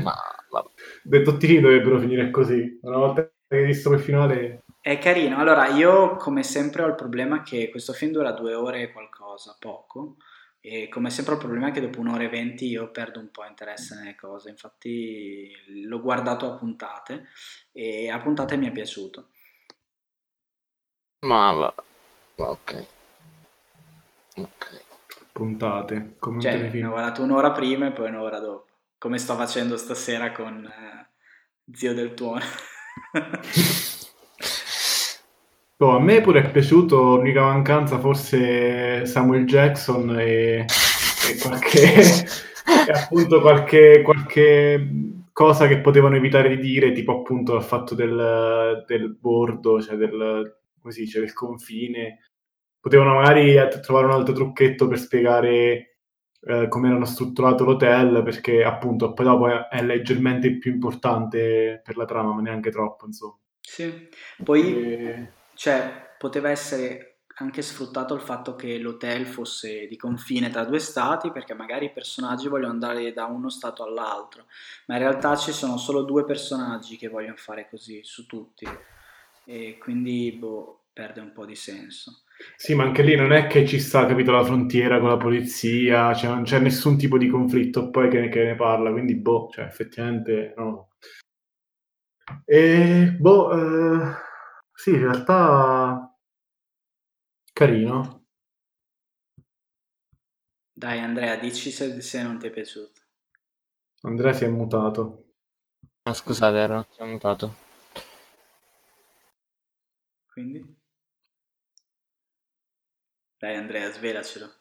Ma, 0.02 0.14
ma... 0.50 1.22
tutti 1.22 1.50
i 1.50 1.60
dovrebbero 1.60 1.98
finire 1.98 2.30
così. 2.30 2.78
Una 2.82 2.98
volta 2.98 3.22
che 3.22 3.56
hai 3.56 3.64
visto 3.64 3.88
quel 3.88 4.00
finale... 4.00 4.64
È 4.80 4.98
carino. 4.98 5.38
Allora, 5.38 5.68
io 5.68 6.16
come 6.16 6.42
sempre 6.42 6.82
ho 6.82 6.86
il 6.86 6.94
problema 6.94 7.42
che 7.42 7.70
questo 7.70 7.92
film 7.92 8.12
dura 8.12 8.32
due 8.32 8.54
ore 8.54 8.82
e 8.82 8.92
qualcosa, 8.92 9.56
poco. 9.58 10.16
E 10.60 10.88
come 10.88 11.10
sempre 11.10 11.32
ho 11.32 11.36
il 11.36 11.42
problema 11.42 11.70
che 11.70 11.80
dopo 11.80 12.00
un'ora 12.00 12.24
e 12.24 12.28
venti 12.28 12.66
io 12.66 12.90
perdo 12.90 13.18
un 13.18 13.30
po' 13.30 13.44
interesse 13.44 13.96
nelle 13.96 14.14
cose. 14.14 14.50
Infatti 14.50 15.50
l'ho 15.86 16.00
guardato 16.00 16.46
a 16.46 16.56
puntate 16.56 17.26
e 17.72 18.10
a 18.10 18.18
puntate 18.20 18.56
mi 18.56 18.68
è 18.68 18.72
piaciuto. 18.72 19.30
Ma 21.26 21.52
va. 21.52 21.74
Ok. 22.36 22.86
Ok. 24.36 24.84
Puntate. 25.32 26.16
Come 26.18 26.40
cioè, 26.40 26.70
ho 26.84 26.90
guardato 26.90 27.22
un'ora 27.22 27.52
prima 27.52 27.88
e 27.88 27.92
poi 27.92 28.08
un'ora 28.08 28.38
dopo. 28.38 28.66
Come 28.98 29.18
sto 29.18 29.34
facendo 29.34 29.76
stasera 29.76 30.32
con... 30.32 30.64
Eh 30.64 30.96
zio 31.72 31.94
del 31.94 32.14
tuono. 32.14 32.40
Oh, 35.78 35.94
a 35.94 36.00
me 36.00 36.22
pure 36.22 36.42
è 36.42 36.50
piaciuto, 36.50 37.16
l'unica 37.16 37.42
mancanza 37.42 37.98
forse 37.98 39.04
Samuel 39.04 39.44
Jackson 39.44 40.08
e, 40.18 40.64
e 40.64 41.38
qualche, 41.38 42.00
e 42.00 42.92
appunto 42.94 43.42
qualche, 43.42 44.00
qualche, 44.00 44.88
cosa 45.34 45.66
che 45.66 45.80
potevano 45.80 46.16
evitare 46.16 46.48
di 46.48 46.62
dire, 46.62 46.92
tipo 46.92 47.18
appunto 47.18 47.56
il 47.56 47.62
fatto 47.62 47.94
del, 47.94 48.84
del 48.86 49.18
bordo, 49.20 49.82
cioè 49.82 49.96
del, 49.96 50.56
come 50.86 50.92
si 50.92 51.02
dice, 51.02 51.20
del 51.20 51.32
confine. 51.32 52.30
Potevano 52.78 53.14
magari 53.14 53.56
trovare 53.80 54.06
un 54.06 54.12
altro 54.12 54.32
trucchetto 54.32 54.86
per 54.86 54.98
spiegare 54.98 55.96
eh, 56.40 56.68
come 56.68 56.88
erano 56.88 57.04
strutturato 57.04 57.64
l'hotel, 57.64 58.22
perché 58.22 58.62
appunto 58.62 59.12
poi 59.12 59.26
dopo 59.26 59.48
è, 59.48 59.68
è 59.68 59.82
leggermente 59.82 60.56
più 60.58 60.72
importante 60.72 61.80
per 61.82 61.96
la 61.96 62.04
trama, 62.04 62.34
ma 62.34 62.40
neanche 62.40 62.70
troppo, 62.70 63.06
insomma. 63.06 63.36
Sì, 63.60 64.08
poi... 64.42 64.82
E 64.82 65.30
cioè, 65.56 66.14
poteva 66.18 66.50
essere 66.50 67.22
anche 67.38 67.62
sfruttato 67.62 68.14
il 68.14 68.20
fatto 68.20 68.54
che 68.54 68.78
l'hotel 68.78 69.26
fosse 69.26 69.86
di 69.88 69.96
confine 69.96 70.50
tra 70.50 70.64
due 70.64 70.78
stati, 70.78 71.30
perché 71.30 71.54
magari 71.54 71.86
i 71.86 71.92
personaggi 71.92 72.48
vogliono 72.48 72.72
andare 72.72 73.12
da 73.12 73.24
uno 73.24 73.48
stato 73.48 73.82
all'altro, 73.82 74.46
ma 74.86 74.94
in 74.96 75.00
realtà 75.00 75.34
ci 75.36 75.52
sono 75.52 75.76
solo 75.76 76.02
due 76.02 76.24
personaggi 76.24 76.96
che 76.96 77.08
vogliono 77.08 77.36
fare 77.36 77.68
così 77.68 78.00
su 78.04 78.26
tutti, 78.26 78.66
e 79.46 79.78
quindi 79.78 80.36
boh, 80.38 80.88
perde 80.92 81.20
un 81.20 81.32
po' 81.32 81.46
di 81.46 81.54
senso. 81.54 82.24
Sì, 82.56 82.74
ma 82.74 82.82
anche 82.84 83.02
lì 83.02 83.14
non 83.16 83.32
è 83.32 83.46
che 83.46 83.66
ci 83.66 83.80
sta, 83.80 84.04
capito, 84.04 84.30
la 84.32 84.44
frontiera 84.44 85.00
con 85.00 85.08
la 85.08 85.16
polizia, 85.16 86.12
cioè 86.12 86.30
non 86.30 86.42
c'è 86.42 86.58
nessun 86.58 86.98
tipo 86.98 87.16
di 87.16 87.28
conflitto 87.28 87.88
poi 87.88 88.10
che, 88.10 88.28
che 88.28 88.44
ne 88.44 88.54
parla, 88.56 88.90
quindi 88.90 89.14
boh, 89.14 89.48
cioè 89.50 89.64
effettivamente 89.64 90.52
no. 90.56 90.90
E 92.44 93.16
boh... 93.18 93.52
Eh 93.52 94.24
sì, 94.76 94.90
in 94.90 95.00
realtà 95.00 96.14
carino. 97.52 98.26
Dai 100.70 100.98
Andrea, 100.98 101.36
dici 101.36 101.70
se, 101.70 102.02
se 102.02 102.22
non 102.22 102.38
ti 102.38 102.48
è 102.48 102.50
piaciuto. 102.50 103.00
Andrea 104.02 104.34
si 104.34 104.44
è 104.44 104.48
mutato. 104.48 105.24
No, 106.02 106.12
scusate, 106.12 106.58
ero 106.58 106.86
si 106.90 107.00
è 107.00 107.06
mutato. 107.06 107.65
Quindi? 110.36 110.62
Dai 113.38 113.56
Andrea, 113.56 113.90
svelacelo. 113.90 114.52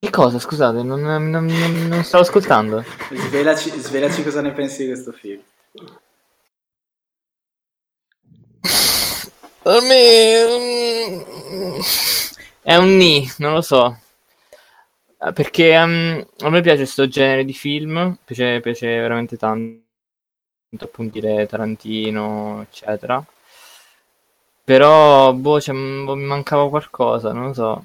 Che 0.00 0.10
cosa? 0.10 0.40
Scusate, 0.40 0.82
non, 0.82 1.02
non, 1.02 1.30
non, 1.30 1.46
non 1.46 2.02
stavo 2.02 2.24
ascoltando. 2.24 2.82
Svelaci, 3.14 3.70
svelaci 3.78 4.24
cosa 4.24 4.40
ne 4.40 4.50
pensi 4.50 4.82
di 4.82 4.88
questo 4.88 5.12
film. 5.12 5.40
Per 9.62 9.82
me 9.82 10.46
mm, 10.48 11.80
è 12.62 12.74
un 12.74 12.96
ni, 12.96 13.24
non 13.38 13.52
lo 13.52 13.60
so. 13.60 13.96
Eh, 15.20 15.32
perché 15.32 15.76
um, 15.76 16.26
a 16.38 16.50
me 16.50 16.60
piace 16.60 16.78
questo 16.78 17.06
genere 17.06 17.44
di 17.44 17.54
film, 17.54 18.18
piace, 18.24 18.58
piace 18.58 18.88
veramente 18.88 19.36
tanto, 19.36 19.84
appunto 20.76 21.20
dire 21.20 21.46
Tarantino, 21.46 22.62
eccetera. 22.62 23.24
Però, 24.64 25.32
boh, 25.34 25.60
cioè, 25.60 25.74
boh, 25.74 26.14
mi 26.14 26.24
mancava 26.24 26.68
qualcosa, 26.68 27.32
non 27.32 27.48
lo 27.48 27.52
so. 27.52 27.84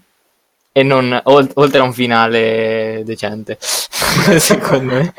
E 0.72 0.84
non, 0.84 1.20
oltre 1.26 1.80
a 1.80 1.84
un 1.84 1.92
finale 1.94 3.02
decente, 3.04 3.58
secondo 3.60 4.94
me. 4.94 5.14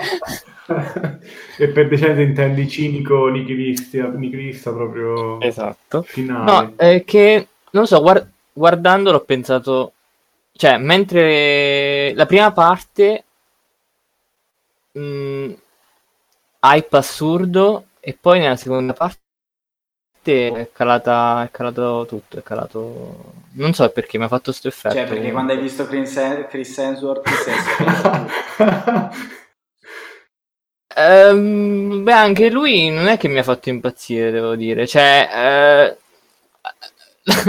e 1.58 1.68
per 1.68 1.88
decente 1.88 2.22
intendi 2.22 2.68
cinico 2.68 3.26
nichilista 3.28 4.72
proprio 4.72 5.40
esatto 5.40 6.02
finale. 6.02 6.44
no 6.44 6.72
è 6.76 7.02
che 7.04 7.48
non 7.72 7.88
so 7.88 8.00
guard- 8.00 8.28
guardandolo 8.52 9.16
ho 9.16 9.24
pensato 9.24 9.92
cioè 10.52 10.78
mentre 10.78 12.12
la 12.14 12.26
prima 12.26 12.52
parte 12.52 13.24
mh, 14.92 15.00
mm, 15.00 15.52
hype 16.60 16.96
assurdo 16.96 17.84
e 18.00 18.16
poi 18.18 18.38
nella 18.38 18.56
seconda 18.56 18.92
parte 18.92 19.18
è, 20.32 20.70
calata, 20.72 21.44
è 21.44 21.50
calato 21.50 22.06
tutto 22.08 22.38
è 22.38 22.42
calato 22.42 23.32
non 23.52 23.72
so 23.72 23.88
perché 23.90 24.18
mi 24.18 24.24
ha 24.24 24.28
fatto 24.28 24.50
questo 24.50 24.68
effetto 24.68 24.94
cioè 24.94 25.06
perché 25.06 25.30
quando 25.32 25.52
hai 25.52 25.58
visto 25.58 25.86
Chris, 25.86 26.16
Hemsworth 26.16 27.28
sei 27.28 27.54
Ehm, 30.96 32.02
beh, 32.02 32.12
anche 32.12 32.50
lui 32.50 32.90
non 32.90 33.06
è 33.06 33.16
che 33.16 33.28
mi 33.28 33.38
ha 33.38 33.42
fatto 33.42 33.68
impazzire, 33.68 34.30
devo 34.30 34.56
dire. 34.56 34.86
Cioè, 34.86 35.96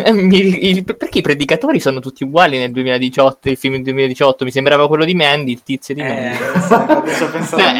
eh, 0.06 0.12
mi, 0.14 0.84
perché 0.84 1.20
i 1.20 1.24
predicatori 1.24 1.80
sono 1.80 2.00
tutti 2.00 2.24
uguali 2.24 2.58
nel 2.58 2.72
2018, 2.72 3.50
il 3.50 3.58
film 3.58 3.74
del 3.76 3.84
2018 3.84 4.46
mi 4.46 4.52
sembrava 4.52 4.88
quello 4.88 5.06
di 5.06 5.16
Mandy, 5.16 5.54
il 5.54 5.64
tizio 5.64 5.94
di 5.94 6.02
Mandy. 6.02 6.44
Eh, 6.44 6.60
sto 7.12 7.30
pensando 7.32 7.80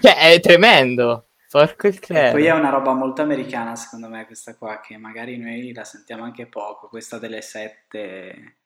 cioè, 0.00 0.16
è 0.16 0.40
tremendo. 0.40 1.26
Porco 1.52 1.86
il 1.86 1.98
credo. 1.98 2.30
Poi 2.30 2.46
è 2.46 2.52
una 2.52 2.70
roba 2.70 2.94
molto 2.94 3.20
americana, 3.20 3.76
secondo 3.76 4.08
me, 4.08 4.24
questa 4.24 4.56
qua, 4.56 4.80
che 4.80 4.96
magari 4.96 5.36
noi 5.36 5.74
la 5.74 5.84
sentiamo 5.84 6.24
anche 6.24 6.46
poco, 6.46 6.88
questa 6.88 7.18
delle 7.18 7.42
sette 7.42 8.60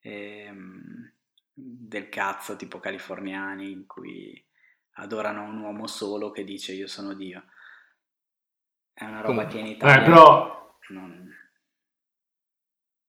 ehm, 0.00 1.12
del 1.54 2.10
cazzo, 2.10 2.56
tipo 2.56 2.80
californiani, 2.80 3.72
in 3.72 3.86
cui 3.86 4.46
adorano 4.96 5.44
un 5.44 5.58
uomo 5.58 5.86
solo 5.86 6.30
che 6.30 6.44
dice 6.44 6.74
io 6.74 6.86
sono 6.86 7.14
Dio. 7.14 7.44
È 8.92 9.04
una 9.04 9.22
roba 9.22 9.46
Come? 9.46 9.46
che 9.46 9.58
in 9.60 9.66
eh, 9.66 9.70
Italia... 9.70 10.02
Eh, 10.02 10.04
però... 10.04 10.76
Non... 10.90 11.34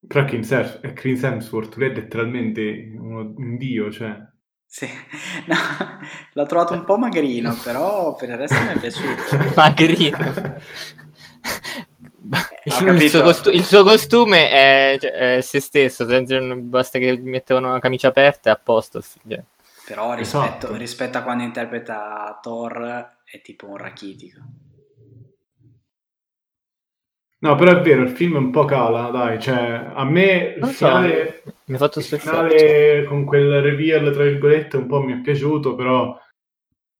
Però 0.07 0.23
Chris 0.23 1.23
Hemsworth, 1.23 1.75
lui 1.75 1.87
è 1.87 1.93
letteralmente 1.93 2.93
uno, 2.95 3.33
un 3.35 3.57
dio, 3.57 3.91
cioè... 3.91 4.28
Sì, 4.71 4.87
no, 5.47 5.55
l'ho 6.33 6.45
trovato 6.45 6.73
un 6.73 6.83
po' 6.83 6.95
magrino, 6.95 7.57
però 7.63 8.13
per 8.13 8.29
il 8.29 8.37
resto 8.37 8.61
mi 8.61 8.67
è 8.67 8.77
piaciuto. 8.77 9.23
magrino? 9.57 10.61
il, 12.65 13.09
suo 13.09 13.23
costu- 13.23 13.51
il, 13.51 13.63
suo 13.63 13.83
costume 13.83 14.51
è, 14.51 14.97
cioè, 15.01 15.11
è 15.11 15.41
se 15.41 15.59
stesso, 15.59 16.05
basta 16.57 16.99
che 16.99 17.17
mettevano 17.17 17.69
una 17.69 17.79
camicia 17.79 18.09
aperta 18.09 18.49
e 18.49 18.53
a 18.53 18.59
posto. 18.61 19.01
Cioè. 19.01 19.43
Però 19.87 20.13
rispetto, 20.13 20.45
esatto. 20.45 20.75
rispetto, 20.75 21.17
a 21.17 21.23
quando 21.23 21.43
interpreta 21.43 22.37
Thor 22.39 23.15
è 23.25 23.41
tipo 23.41 23.65
un 23.65 23.77
rachitico. 23.77 24.39
No, 27.41 27.55
però 27.55 27.71
è 27.71 27.81
vero, 27.81 28.01
il 28.01 28.09
film 28.09 28.35
è 28.35 28.37
un 28.37 28.51
po' 28.51 28.65
cala, 28.65 29.09
dai, 29.11 29.39
cioè 29.39 29.91
a 29.93 30.03
me 30.03 30.55
il 30.57 30.65
finale, 30.65 31.41
so, 31.45 31.53
mi 31.65 31.75
ha 31.75 31.77
fatto 31.77 31.99
il 31.99 32.05
finale 32.05 33.05
con 33.05 33.23
quel 33.23 33.61
reveal, 33.61 34.11
tra 34.11 34.23
virgolette, 34.23 34.75
un 34.75 34.87
po' 34.87 35.01
mi 35.01 35.13
è 35.13 35.21
piaciuto, 35.21 35.73
però 35.73 36.19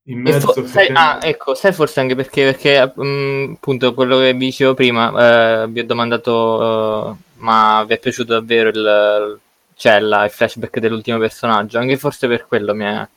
in 0.04 0.22
mezzo... 0.22 0.54
Fo- 0.54 0.66
sai, 0.66 0.88
ah, 0.94 1.20
ecco, 1.22 1.56
sai 1.56 1.74
forse 1.74 2.00
anche 2.00 2.16
perché, 2.16 2.46
perché 2.46 2.94
um, 2.96 3.52
appunto 3.56 3.94
quello 3.94 4.18
che 4.20 4.32
vi 4.32 4.46
dicevo 4.46 4.74
prima, 4.76 5.64
eh, 5.64 5.68
vi 5.68 5.82
ho 5.82 5.86
domandato, 5.86 6.32
uh, 6.34 7.42
ma 7.44 7.84
vi 7.86 7.96
è 7.96 8.00
piaciuto 8.00 8.34
davvero 8.36 8.70
il, 8.70 9.40
c'è 9.76 10.00
la, 10.00 10.24
il 10.24 10.32
flashback 10.32 10.80
dell'ultimo 10.80 11.18
personaggio, 11.18 11.80
anche 11.80 11.98
forse 11.98 12.28
per 12.30 12.48
quello 12.48 12.74
mi 12.74 12.86
è... 12.86 13.08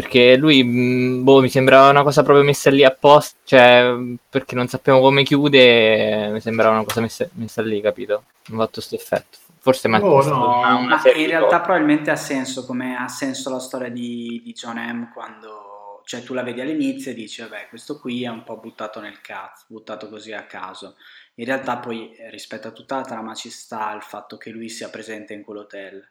Perché 0.00 0.36
lui, 0.36 0.64
mm, 0.64 1.22
boh, 1.22 1.40
mi 1.40 1.48
sembrava 1.48 1.90
una 1.90 2.02
cosa 2.02 2.22
proprio 2.22 2.44
messa 2.44 2.70
lì 2.70 2.84
apposta, 2.84 3.36
cioè, 3.44 3.94
perché 4.28 4.54
non 4.54 4.68
sappiamo 4.68 5.00
come 5.00 5.22
chiude, 5.22 6.30
mi 6.30 6.40
sembrava 6.40 6.76
una 6.76 6.84
cosa 6.84 7.00
messa, 7.00 7.28
messa 7.32 7.60
lì, 7.60 7.80
capito? 7.80 8.24
Non 8.46 8.60
ha 8.60 8.62
fatto 8.64 8.74
questo 8.74 8.94
effetto. 8.94 9.38
Forse 9.58 9.88
oh, 9.88 10.22
no. 10.22 10.58
una, 10.58 10.74
una 10.76 11.02
in 11.14 11.26
realtà 11.26 11.60
probabilmente 11.60 12.10
ha 12.10 12.16
senso, 12.16 12.64
come 12.64 12.96
ha 12.96 13.08
senso 13.08 13.50
la 13.50 13.58
storia 13.58 13.90
di, 13.90 14.40
di 14.42 14.52
John 14.52 14.78
M. 14.78 15.10
quando 15.12 16.02
cioè 16.06 16.22
tu 16.22 16.32
la 16.32 16.42
vedi 16.42 16.62
all'inizio 16.62 17.10
e 17.10 17.14
dici 17.14 17.42
vabbè 17.42 17.68
questo 17.68 18.00
qui 18.00 18.24
è 18.24 18.28
un 18.28 18.42
po' 18.42 18.56
buttato 18.56 19.00
nel 19.00 19.20
cazzo, 19.20 19.66
buttato 19.68 20.08
così 20.08 20.32
a 20.32 20.44
caso 20.44 20.96
in 21.40 21.46
realtà 21.46 21.78
poi 21.78 22.12
eh, 22.14 22.30
rispetto 22.30 22.68
a 22.68 22.72
tutta 22.72 22.96
la 22.96 23.02
trama 23.02 23.34
ci 23.34 23.48
sta 23.48 23.94
il 23.94 24.02
fatto 24.02 24.36
che 24.36 24.50
lui 24.50 24.68
sia 24.68 24.90
presente 24.90 25.32
in 25.32 25.42
quell'hotel. 25.42 26.06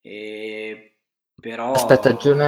E... 0.00 0.96
Però... 1.40 1.72
Aspetta, 1.72 2.14
John 2.14 2.40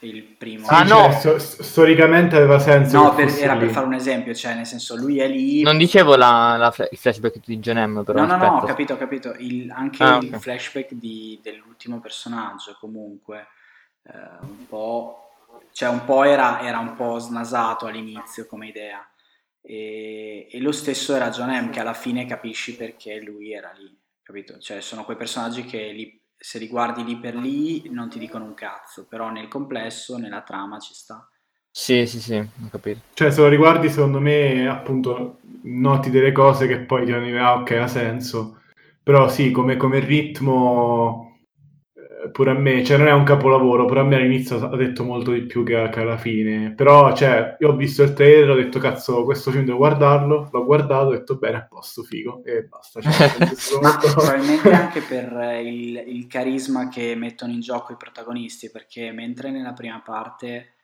Il 0.00 0.22
primo... 0.22 0.66
Ah, 0.68 0.84
sì, 0.84 0.92
no! 0.92 1.20
Cioè, 1.20 1.38
storicamente 1.38 2.36
aveva 2.36 2.58
senso. 2.58 3.02
No, 3.02 3.14
per, 3.14 3.28
era 3.38 3.54
lì. 3.54 3.60
per 3.60 3.70
fare 3.70 3.86
un 3.86 3.94
esempio, 3.94 4.34
cioè 4.34 4.54
nel 4.54 4.66
senso 4.66 4.96
lui 4.96 5.18
è 5.18 5.28
lì... 5.28 5.62
Non 5.62 5.76
dicevo 5.76 6.16
la, 6.16 6.56
la, 6.56 6.74
il 6.90 6.96
flashback 6.96 7.40
di 7.44 7.58
John 7.58 7.76
M, 7.76 8.04
però... 8.04 8.20
No, 8.20 8.26
no, 8.26 8.36
no, 8.36 8.56
ho 8.56 8.64
capito, 8.64 8.94
ho 8.94 8.96
capito. 8.96 9.34
Il, 9.38 9.70
anche 9.70 10.02
ah, 10.02 10.16
il 10.16 10.28
okay. 10.28 10.40
flashback 10.40 10.92
di, 10.92 11.38
dell'ultimo 11.42 12.00
personaggio 12.00 12.76
comunque 12.80 13.48
eh, 14.04 14.18
un 14.40 14.66
po'... 14.66 15.16
Cioè 15.72 15.88
un 15.88 16.04
po' 16.04 16.24
era, 16.24 16.62
era 16.62 16.78
un 16.78 16.96
po' 16.96 17.18
snasato 17.18 17.86
all'inizio 17.86 18.46
come 18.46 18.68
idea 18.68 19.06
e, 19.62 20.48
e, 20.50 20.60
lo 20.60 20.72
stesso 20.72 21.14
era 21.14 21.30
John 21.30 21.50
M 21.50 21.70
che 21.70 21.80
alla 21.80 21.94
fine 21.94 22.26
capisci 22.26 22.76
perché 22.76 23.20
lui 23.20 23.52
era 23.52 23.72
lì, 23.76 23.94
capito? 24.22 24.58
Cioè 24.58 24.80
sono 24.80 25.04
quei 25.04 25.16
personaggi 25.16 25.64
che 25.64 25.90
li, 25.92 26.19
se 26.42 26.58
li 26.58 26.68
guardi 26.68 27.04
lì 27.04 27.18
per 27.18 27.34
lì 27.34 27.90
non 27.90 28.08
ti 28.08 28.18
dicono 28.18 28.46
un 28.46 28.54
cazzo, 28.54 29.06
però 29.06 29.30
nel 29.30 29.46
complesso, 29.48 30.16
nella 30.16 30.40
trama 30.40 30.78
ci 30.78 30.94
sta. 30.94 31.28
Sì, 31.70 32.06
sì, 32.06 32.20
sì, 32.20 32.34
ho 32.36 32.68
capito. 32.70 33.00
Cioè, 33.12 33.30
se 33.30 33.40
lo 33.42 33.48
riguardi, 33.48 33.90
secondo 33.90 34.20
me, 34.20 34.66
appunto, 34.66 35.38
noti 35.62 36.10
delle 36.10 36.32
cose 36.32 36.66
che 36.66 36.80
poi 36.80 37.04
ti 37.04 37.12
arrivi, 37.12 37.36
ah, 37.36 37.56
ok, 37.60 37.70
ha 37.72 37.86
senso. 37.86 38.62
Però 39.02 39.28
sì, 39.28 39.50
come, 39.50 39.76
come 39.76 40.00
ritmo, 40.00 41.29
pure 42.30 42.50
a 42.50 42.54
me, 42.54 42.84
cioè 42.84 42.98
non 42.98 43.08
è 43.08 43.12
un 43.12 43.24
capolavoro, 43.24 43.84
pure 43.84 44.00
a 44.00 44.04
me 44.04 44.16
all'inizio 44.16 44.68
ha 44.70 44.76
detto 44.76 45.04
molto 45.04 45.32
di 45.32 45.42
più 45.42 45.64
che, 45.64 45.88
che 45.90 46.00
alla 46.00 46.16
fine. 46.16 46.72
Però, 46.74 47.14
cioè, 47.14 47.56
io 47.58 47.70
ho 47.70 47.76
visto 47.76 48.02
il 48.02 48.12
trailer, 48.12 48.50
ho 48.50 48.54
detto, 48.54 48.78
cazzo, 48.78 49.24
questo 49.24 49.50
film 49.50 49.64
devo 49.64 49.78
guardarlo, 49.78 50.48
l'ho 50.50 50.64
guardato, 50.64 51.08
ho 51.08 51.10
detto, 51.12 51.36
bene, 51.36 51.56
a 51.58 51.66
posto, 51.66 52.02
figo, 52.02 52.42
e 52.44 52.64
basta. 52.64 53.00
Cioè, 53.00 53.80
Ma 53.80 53.96
probabilmente 53.96 54.72
anche 54.72 55.00
per 55.00 55.60
il, 55.62 56.02
il 56.06 56.26
carisma 56.26 56.88
che 56.88 57.14
mettono 57.14 57.52
in 57.52 57.60
gioco 57.60 57.92
i 57.92 57.96
protagonisti, 57.96 58.70
perché 58.70 59.12
mentre 59.12 59.50
nella 59.50 59.72
prima 59.72 60.00
parte 60.04 60.74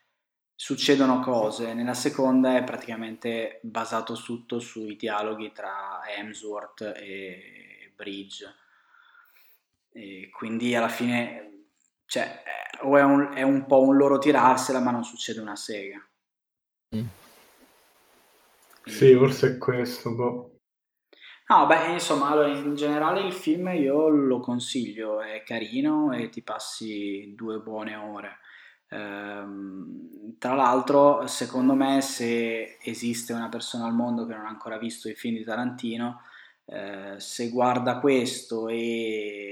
succedono 0.59 1.19
cose, 1.19 1.75
nella 1.75 1.93
seconda 1.93 2.57
è 2.57 2.63
praticamente 2.63 3.59
basato 3.61 4.15
tutto 4.15 4.59
sui 4.59 4.95
dialoghi 4.95 5.51
tra 5.51 6.01
Hemsworth 6.17 6.93
e 6.95 7.91
Bridge. 7.95 8.45
E 9.97 10.29
quindi 10.29 10.75
alla 10.75 10.89
fine 10.89 11.47
cioè, 12.05 12.43
o 12.81 12.97
è 12.97 13.03
un, 13.03 13.33
è 13.33 13.41
un, 13.41 13.65
po' 13.65 13.81
un 13.81 13.97
loro 13.97 14.19
tirarsela, 14.19 14.79
ma 14.79 14.91
non 14.91 15.03
succede 15.03 15.39
una 15.39 15.55
sega. 15.55 15.97
Mm. 16.95 17.05
Sì, 18.85 19.13
forse 19.15 19.47
è 19.55 19.57
questo. 19.57 20.15
Boh. 20.15 20.51
No, 21.47 21.65
beh, 21.65 21.93
insomma, 21.93 22.29
allora, 22.29 22.47
in 22.47 22.75
generale 22.75 23.21
il 23.21 23.33
film 23.33 23.67
io 23.69 24.07
lo 24.09 24.39
consiglio, 24.39 25.21
è 25.21 25.43
carino 25.43 26.11
e 26.13 26.29
ti 26.29 26.43
passi 26.43 27.33
due 27.35 27.59
buone 27.59 27.95
ore. 27.95 28.37
Ehm, 28.89 30.35
tra 30.37 30.53
l'altro, 30.53 31.25
secondo 31.27 31.73
me, 31.73 32.01
se 32.01 32.77
esiste 32.81 33.33
una 33.33 33.49
persona 33.49 33.85
al 33.85 33.93
mondo 33.93 34.25
che 34.25 34.33
non 34.33 34.45
ha 34.45 34.49
ancora 34.49 34.77
visto 34.77 35.09
i 35.09 35.15
film 35.15 35.37
di 35.37 35.43
Tarantino, 35.43 36.21
eh, 36.65 37.15
se 37.17 37.49
guarda 37.49 37.99
questo 37.99 38.67
e 38.67 39.46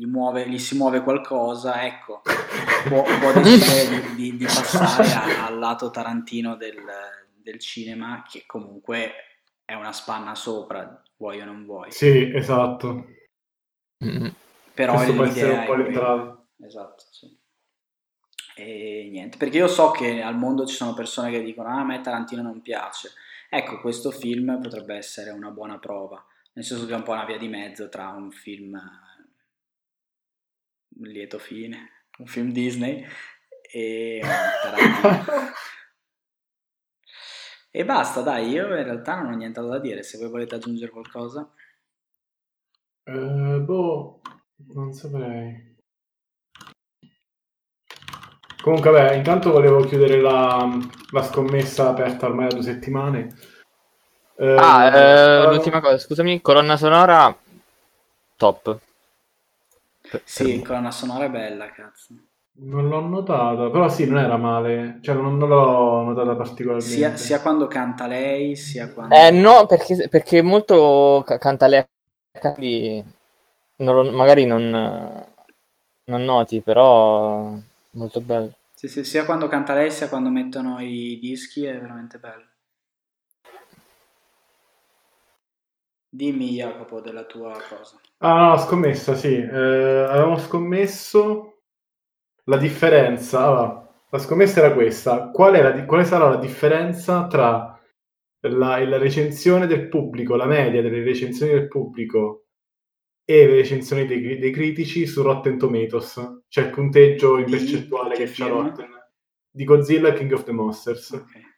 gli, 0.00 0.06
muove, 0.06 0.48
gli, 0.48 0.58
si 0.58 0.78
muove 0.78 1.02
qualcosa, 1.02 1.84
ecco, 1.84 2.22
può, 2.88 3.02
può 3.02 3.32
decidere 3.34 4.00
di, 4.00 4.14
di, 4.14 4.36
di, 4.38 4.44
passare 4.44 5.12
a, 5.12 5.46
al 5.46 5.58
lato 5.58 5.90
Tarantino 5.90 6.56
del, 6.56 6.80
del, 7.34 7.58
cinema, 7.58 8.24
che 8.26 8.44
comunque 8.46 9.12
è 9.62 9.74
una 9.74 9.92
spanna 9.92 10.34
sopra, 10.34 11.02
vuoi 11.18 11.42
o 11.42 11.44
non 11.44 11.66
vuoi. 11.66 11.92
Sì, 11.92 12.32
esatto. 12.34 13.08
Mm-hmm. 14.02 14.28
Però 14.72 14.94
Questo 14.94 15.12
può 15.12 15.24
essere 15.24 15.52
un 15.52 15.64
po' 15.66 15.74
l'entrata. 15.74 16.46
Esatto, 16.64 17.04
sì. 17.10 17.38
E 18.56 19.08
niente, 19.10 19.36
perché 19.36 19.58
io 19.58 19.68
so 19.68 19.90
che 19.90 20.22
al 20.22 20.36
mondo 20.36 20.64
ci 20.64 20.76
sono 20.76 20.94
persone 20.94 21.30
che 21.30 21.42
dicono 21.42 21.68
ah, 21.68 21.80
a 21.80 21.84
me 21.84 22.00
Tarantino 22.00 22.40
non 22.40 22.62
piace. 22.62 23.10
Ecco, 23.50 23.80
questo 23.80 24.10
film 24.10 24.60
potrebbe 24.62 24.94
essere 24.94 25.28
una 25.28 25.50
buona 25.50 25.78
prova, 25.78 26.24
nel 26.54 26.64
senso 26.64 26.86
che 26.86 26.92
è 26.94 26.96
un 26.96 27.02
po' 27.02 27.12
una 27.12 27.26
via 27.26 27.36
di 27.36 27.48
mezzo 27.48 27.90
tra 27.90 28.08
un 28.08 28.30
film 28.30 28.80
lieto 31.08 31.38
fine, 31.38 32.06
un 32.18 32.26
film 32.26 32.52
Disney 32.52 33.06
e 33.72 34.20
Tarantino. 34.22 35.52
e 37.70 37.84
basta, 37.84 38.20
dai, 38.20 38.48
io 38.50 38.66
in 38.66 38.84
realtà 38.84 39.20
non 39.20 39.32
ho 39.32 39.36
nient'altro 39.36 39.72
da 39.72 39.80
dire, 39.80 40.02
se 40.02 40.18
voi 40.18 40.28
volete 40.28 40.56
aggiungere 40.56 40.90
qualcosa. 40.90 41.50
Uh, 43.04 43.60
boh, 43.60 44.20
non 44.74 44.92
saprei. 44.92 45.68
Comunque, 48.62 48.90
beh, 48.90 49.16
intanto 49.16 49.52
volevo 49.52 49.80
chiudere 49.84 50.20
la, 50.20 50.68
la 51.12 51.22
scommessa 51.22 51.88
aperta 51.88 52.26
ormai 52.26 52.48
da 52.48 52.54
due 52.54 52.62
settimane. 52.62 53.28
Eh, 54.36 54.56
ah, 54.56 54.84
eh, 54.84 55.46
uh, 55.46 55.50
l'ultima 55.50 55.80
cosa, 55.80 55.98
scusami, 55.98 56.40
colonna 56.40 56.76
sonora 56.76 57.34
top. 58.36 58.80
Sì, 60.24 60.62
colonna 60.62 60.90
sonora 60.90 61.24
è 61.24 61.30
bella, 61.30 61.70
cazzo. 61.70 62.14
Non 62.62 62.88
l'ho 62.88 63.00
notata, 63.00 63.70
però 63.70 63.88
sì, 63.88 64.06
non 64.06 64.18
era 64.18 64.36
male, 64.36 64.98
cioè 65.00 65.14
non, 65.14 65.38
non 65.38 65.48
l'ho 65.48 66.02
notata 66.02 66.34
particolarmente. 66.34 66.94
Sia, 66.94 67.16
sia, 67.16 67.40
quando 67.40 67.66
canta 67.66 68.06
lei, 68.06 68.54
sia 68.54 68.92
quando... 68.92 69.14
Eh 69.14 69.30
no, 69.30 69.66
perché, 69.66 70.08
perché 70.08 70.42
molto 70.42 71.24
canta 71.24 71.66
lei, 71.66 71.84
quindi 72.38 73.02
non, 73.76 74.08
magari 74.08 74.44
non, 74.44 74.68
non 76.04 76.24
noti, 76.24 76.60
però 76.60 77.54
molto 77.92 78.20
bello. 78.20 78.52
Sì, 78.74 78.88
sì, 78.88 79.04
sia 79.04 79.24
quando 79.24 79.46
canta 79.48 79.74
lei 79.74 79.90
sia 79.90 80.08
quando 80.08 80.28
mettono 80.28 80.80
i 80.80 81.18
dischi 81.20 81.64
è 81.64 81.78
veramente 81.78 82.18
bello. 82.18 82.44
Dimmi 86.12 86.50
Jacopo 86.50 87.00
della 87.00 87.24
tua 87.24 87.52
cosa. 87.52 88.00
Ah, 88.18 88.48
no, 88.48 88.56
scommessa, 88.58 89.14
sì. 89.14 89.34
Eh, 89.36 89.46
avevamo 89.46 90.38
scommesso 90.38 91.62
la 92.44 92.56
differenza. 92.56 93.46
Allora, 93.46 94.04
la 94.10 94.18
scommessa 94.18 94.58
era 94.58 94.74
questa. 94.74 95.30
Qual 95.30 95.52
la, 95.52 95.84
quale 95.84 96.04
sarà 96.04 96.28
la 96.28 96.36
differenza 96.36 97.28
tra 97.28 97.80
la, 98.40 98.84
la 98.84 98.98
recensione 98.98 99.66
del 99.68 99.88
pubblico, 99.88 100.34
la 100.34 100.46
media 100.46 100.82
delle 100.82 101.04
recensioni 101.04 101.52
del 101.52 101.68
pubblico 101.68 102.46
e 103.24 103.46
le 103.46 103.54
recensioni 103.54 104.06
dei, 104.06 104.38
dei, 104.38 104.50
critici 104.50 105.06
su 105.06 105.22
Rotten 105.22 105.58
Tomatoes, 105.58 106.42
cioè 106.48 106.64
il 106.64 106.70
punteggio 106.70 107.38
in 107.38 107.48
percentuale 107.48 108.16
che, 108.16 108.24
che 108.24 108.32
c'ha 108.32 108.48
Rotten 108.48 108.88
di 109.52 109.64
Godzilla 109.64 110.12
King 110.12 110.32
of 110.32 110.42
the 110.42 110.52
Monsters. 110.52 111.10
Okay. 111.10 111.49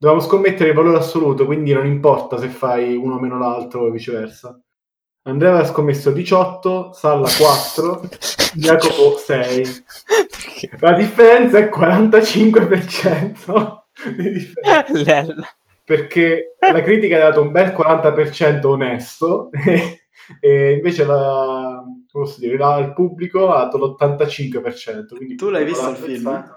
Dovevamo 0.00 0.24
scommettere 0.24 0.68
il 0.68 0.76
valore 0.76 0.98
assoluto, 0.98 1.44
quindi 1.44 1.72
non 1.72 1.84
importa 1.84 2.38
se 2.38 2.46
fai 2.46 2.94
uno 2.94 3.16
o 3.16 3.20
meno 3.20 3.36
l'altro 3.36 3.86
o 3.86 3.90
viceversa. 3.90 4.56
Andrea 5.22 5.50
aveva 5.50 5.66
scommesso 5.66 6.12
18, 6.12 6.92
Salla 6.92 7.28
4, 7.28 8.02
Jacopo 8.54 9.16
6. 9.16 9.64
La 10.78 10.92
differenza 10.92 11.58
è 11.58 11.68
45% 11.68 13.78
di 14.16 14.30
differenza. 14.30 14.94
Perché 15.84 16.54
la 16.60 16.80
critica 16.80 17.16
ha 17.16 17.30
dato 17.30 17.42
un 17.42 17.50
bel 17.50 17.70
40% 17.70 18.66
onesto 18.66 19.50
e 20.40 20.74
invece 20.74 21.04
la, 21.06 21.82
posso 22.08 22.38
dire, 22.38 22.56
la, 22.56 22.78
il 22.78 22.92
pubblico 22.92 23.50
ha 23.50 23.64
dato 23.64 23.78
l'85%. 23.78 25.34
tu 25.34 25.48
l'hai 25.48 25.64
visto 25.64 25.90
il 25.90 25.96
film? 25.96 26.56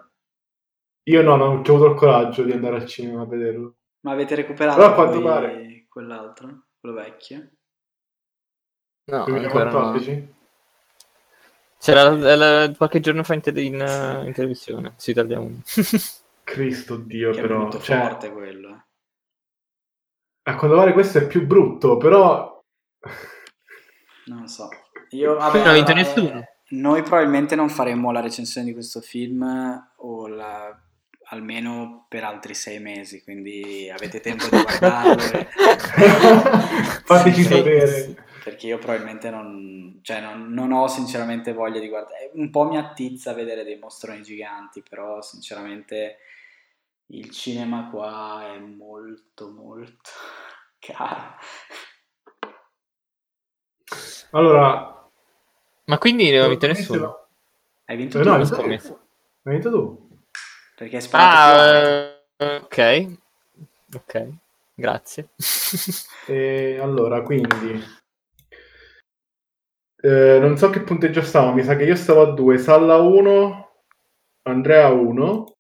Io 1.04 1.22
no, 1.22 1.36
non 1.36 1.50
ho 1.50 1.54
avuto 1.62 1.86
il 1.88 1.96
coraggio 1.96 2.44
di 2.44 2.52
andare 2.52 2.76
al 2.76 2.86
cinema 2.86 3.22
a 3.22 3.26
vederlo. 3.26 3.76
Ma 4.02 4.12
avete 4.12 4.36
recuperato 4.36 4.78
Però 4.78 4.92
a 4.92 4.94
quanto 4.94 5.22
pare... 5.22 5.86
quell'altro? 5.90 6.66
Quello 6.80 6.96
vecchio? 6.96 7.50
No, 9.06 9.24
2014? 9.26 10.12
No. 10.12 10.40
C'era 11.80 12.12
la, 12.12 12.36
la, 12.36 12.74
qualche 12.76 13.00
giorno 13.00 13.24
fa 13.24 13.34
in, 13.34 13.42
te, 13.42 13.50
in, 13.62 13.80
uh, 13.80 14.26
in 14.26 14.34
televisione 14.34 14.94
su 14.98 15.10
Italia 15.10 15.40
1. 15.40 15.62
Cristo 16.44 16.98
Dio, 16.98 17.32
che 17.32 17.42
però. 17.42 17.56
È 17.56 17.58
molto 17.60 17.80
cioè... 17.80 18.00
forte 18.00 18.32
quello. 18.32 18.70
Eh. 18.70 18.84
A 20.44 20.56
quanto 20.56 20.78
pare 20.78 20.94
questo 20.94 21.20
è 21.20 21.28
più 21.28 21.46
brutto, 21.46 21.98
però 21.98 22.52
non 24.26 24.48
so. 24.48 24.70
Io, 25.10 25.36
vabbè, 25.36 25.58
non 25.58 25.68
ha 25.68 25.74
vinto 25.74 25.94
nessuno. 25.94 26.44
Noi 26.70 27.02
probabilmente 27.02 27.56
non 27.56 27.70
faremo 27.70 28.12
la 28.12 28.22
recensione 28.22 28.68
di 28.68 28.74
questo 28.74 29.02
film 29.02 29.44
o 29.98 30.28
la, 30.28 30.80
almeno 31.32 32.06
per 32.08 32.24
altri 32.24 32.54
sei 32.54 32.80
mesi, 32.80 33.24
quindi 33.24 33.90
avete 33.90 34.20
tempo 34.20 34.46
di 34.50 34.62
guardarlo. 34.62 35.24
e... 35.32 35.48
Fateci 37.04 37.44
sapere. 37.44 38.26
Perché 38.44 38.68
io 38.68 38.80
probabilmente 38.80 39.30
non, 39.30 40.00
cioè 40.02 40.20
non, 40.20 40.52
non, 40.52 40.72
ho 40.72 40.88
sinceramente 40.88 41.54
voglia 41.54 41.80
di 41.80 41.88
guardare. 41.88 42.32
Un 42.34 42.50
po' 42.50 42.64
mi 42.64 42.78
attizza 42.78 43.34
vedere 43.34 43.64
dei 43.64 43.78
mostroni 43.78 44.24
giganti, 44.24 44.84
però 44.88 45.22
sinceramente 45.22 46.18
il 47.08 47.30
cinema 47.30 47.90
qua 47.90 48.54
è 48.54 48.60
molto 48.60 49.50
molto 49.52 50.10
caro. 50.80 51.36
Allora... 54.32 55.10
Ma 55.86 55.98
quindi 55.98 56.32
non 56.32 56.46
ho 56.46 56.50
vinto 56.50 56.68
nessuno? 56.68 57.28
Hai 57.86 57.98
vinto 57.98 58.20
eh, 58.20 58.24
tu? 58.24 58.30
No, 58.30 58.36
hai 58.36 59.54
vinto 59.54 59.70
tu. 59.70 60.11
Perché 60.76 60.96
hai 60.96 61.02
sparato 61.02 62.20
ah, 62.38 62.58
ok. 62.62 63.18
Ok, 63.96 64.28
grazie. 64.74 65.30
e 66.28 66.78
allora, 66.80 67.22
quindi... 67.22 68.00
Eh, 70.04 70.40
non 70.40 70.58
so 70.58 70.70
che 70.72 70.82
punteggio 70.82 71.22
stavo, 71.22 71.54
mi 71.54 71.64
sa 71.64 71.76
che 71.76 71.84
io 71.84 71.96
stavo 71.96 72.22
a 72.22 72.34
2, 72.34 72.58
Salla 72.58 72.98
1, 72.98 73.72
Andrea 74.44 74.90
1. 74.90 75.56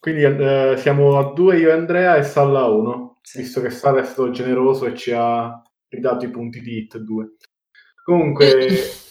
Quindi 0.00 0.22
eh, 0.22 0.74
siamo 0.78 1.18
a 1.18 1.32
2 1.32 1.58
io 1.58 1.68
e 1.68 1.72
Andrea 1.72 2.16
e 2.16 2.24
Salla 2.24 2.64
1, 2.66 3.18
sì. 3.22 3.38
visto 3.38 3.60
che 3.60 3.70
Salla 3.70 4.00
è 4.00 4.04
stato 4.04 4.30
generoso 4.30 4.86
e 4.86 4.94
ci 4.96 5.12
ha 5.12 5.62
ridato 5.88 6.24
i 6.24 6.30
punti 6.30 6.60
di 6.60 6.78
hit 6.78 6.98
2. 6.98 7.34
Comunque, 8.02 8.68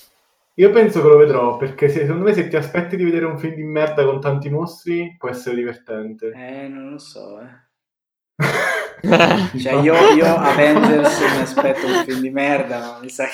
Io 0.55 0.69
penso 0.69 1.01
che 1.01 1.07
lo 1.07 1.17
vedrò 1.17 1.57
perché 1.57 1.89
se- 1.89 2.01
secondo 2.01 2.25
me 2.25 2.33
se 2.33 2.47
ti 2.47 2.55
aspetti 2.55 2.95
di 2.95 3.03
vedere 3.03 3.25
un 3.25 3.39
film 3.39 3.55
di 3.55 3.63
merda 3.63 4.05
con 4.05 4.21
tanti 4.21 4.49
mostri 4.49 5.15
può 5.17 5.29
essere 5.29 5.55
divertente. 5.55 6.31
Eh, 6.31 6.67
non 6.67 6.91
lo 6.91 6.97
so, 6.99 7.41
eh. 7.41 7.61
Cioè, 9.59 9.73
io, 9.81 9.93
io 10.13 10.25
Avengers 10.25 11.19
mi 11.19 11.41
aspetto 11.41 11.85
un 11.87 12.03
film 12.05 12.21
di 12.21 12.29
merda, 12.29 12.79
ma 12.79 12.99
mi 12.99 13.09
sa 13.09 13.25
che... 13.25 13.31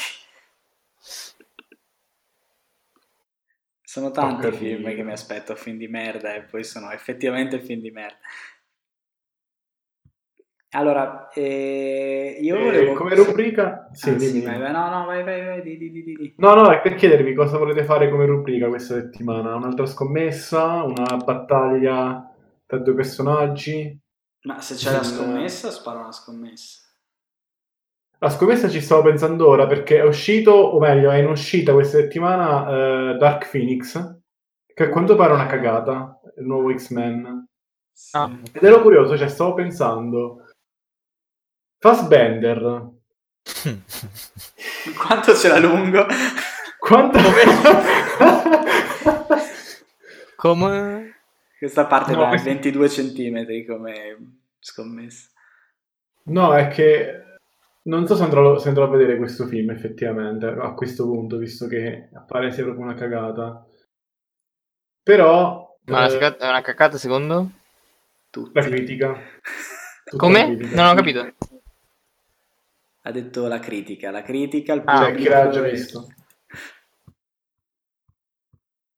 Sono 3.84 4.12
tanti 4.12 4.52
film 4.52 4.94
che 4.94 5.04
mi 5.04 5.12
aspetto 5.12 5.56
film 5.56 5.78
di 5.78 5.88
merda 5.88 6.36
e 6.36 6.44
poi 6.44 6.64
sono 6.64 6.92
effettivamente 6.92 7.60
film 7.60 7.82
di 7.82 7.92
merda. 7.92 8.20
Allora, 10.72 11.30
eh, 11.30 12.38
io 12.40 12.56
Eh, 12.56 12.64
volevo... 12.64 12.94
come 12.94 13.16
rubrica? 13.16 13.90
Sì, 13.92 14.12
Ah, 14.12 14.20
sì, 14.20 14.42
vai, 14.44 14.60
vai, 14.60 14.72
no, 14.72 14.90
no, 14.90 15.06
vai, 15.06 15.24
vai, 15.24 15.44
vai, 15.44 15.62
di, 15.64 15.78
di, 15.78 15.92
di. 15.92 16.34
No, 16.38 16.54
no, 16.54 16.70
è 16.72 16.80
per 16.82 16.94
chiedervi 16.94 17.34
cosa 17.34 17.58
volete 17.58 17.84
fare 17.84 18.10
come 18.10 18.26
rubrica 18.28 18.68
questa 18.68 18.94
settimana. 18.94 19.56
Un'altra 19.56 19.88
scommessa? 19.88 20.84
Una 20.84 21.18
battaglia 21.18 22.32
tra 22.68 22.78
due 22.78 22.94
personaggi? 22.94 23.98
Ma 24.44 24.62
se 24.62 24.76
c'è 24.76 24.92
la 24.92 25.00
Il- 25.00 25.06
scommessa, 25.06 25.72
sparo 25.72 26.00
una 26.02 26.12
scommessa. 26.12 26.82
La 28.22 28.30
scommessa 28.30 28.68
ci 28.70 28.82
stavo 28.82 29.04
pensando 29.04 29.48
ora 29.48 29.66
perché 29.66 29.98
è 29.98 30.04
uscito, 30.04 30.52
o 30.52 30.78
meglio, 30.80 31.10
è 31.10 31.18
in 31.18 31.28
uscita 31.28 31.74
questa 31.74 31.98
settimana 32.00 33.14
eh, 33.14 33.18
Dark 33.18 33.50
Phoenix, 33.50 34.18
che 34.74 34.84
a 34.84 34.90
quanto 34.90 35.16
pare 35.16 35.32
è 35.32 35.36
una 35.36 35.46
cagata, 35.48 36.20
il 36.38 36.46
nuovo 36.46 36.72
X-Men. 36.76 37.48
Sì. 37.92 38.18
Ah. 38.18 38.30
Ed 38.52 38.62
ero 38.64 38.82
curioso, 38.82 39.18
cioè 39.18 39.28
stavo 39.30 39.54
pensando... 39.56 40.44
Fassbender, 41.80 42.92
Quanto 44.98 45.34
ce 45.36 45.48
l'ha 45.48 45.60
lungo? 45.60 46.06
quanto... 46.78 47.18
Come? 50.36 51.16
Questa 51.58 51.86
parte 51.86 52.14
No, 52.14 52.20
da 52.22 52.28
questo- 52.30 52.50
22 52.50 52.90
centimetri 52.90 53.66
come 53.66 54.40
scommessa. 54.60 55.30
No, 56.26 56.54
è 56.56 56.68
che 56.70 57.24
non 57.84 58.06
so 58.08 58.16
se 58.16 58.24
andrò, 58.24 58.58
se 58.58 58.70
andrò 58.70 58.86
a 58.86 58.90
vedere 58.90 59.18
questo 59.18 59.46
film 59.48 59.72
effettivamente 59.72 60.46
a 60.48 60.74
questo 60.74 61.06
punto, 61.06 61.38
visto 61.38 61.68
che 61.68 62.10
appare 62.14 62.52
sia 62.52 62.64
proprio 62.64 62.84
una 62.86 62.94
cagata. 62.94 63.66
Però 65.04 65.78
Ma 65.86 66.08
eh, 66.08 66.18
è 66.38 66.48
una 66.48 66.62
cacata 66.62 66.98
secondo? 66.98 67.50
Tutti. 68.30 68.52
la 68.54 68.62
critica. 68.66 69.14
Tutta 70.06 70.18
Come? 70.24 70.40
la 70.40 70.46
critica. 70.56 70.76
Non 70.76 70.86
ho 70.86 70.94
capito. 70.96 71.34
Ha 73.10 73.12
detto 73.12 73.48
la 73.48 73.58
critica, 73.58 74.12
la 74.12 74.22
critica, 74.22 74.72
il 74.74 74.84
Ah, 74.86 75.06
pubblico 75.06 75.18
chi 75.24 75.30
l'ha 75.30 75.50
già 75.50 75.62
visto. 75.64 76.14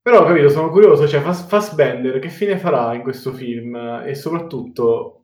Però 0.01 0.21
ho 0.21 0.25
capito, 0.25 0.49
sono 0.49 0.69
curioso, 0.69 1.07
cioè 1.07 1.21
Fass- 1.21 1.47
Fassbender 1.47 2.19
che 2.19 2.27
fine 2.27 2.57
farà 2.57 2.93
in 2.93 3.03
questo 3.03 3.31
film 3.31 3.73
e 4.05 4.13
soprattutto 4.15 5.23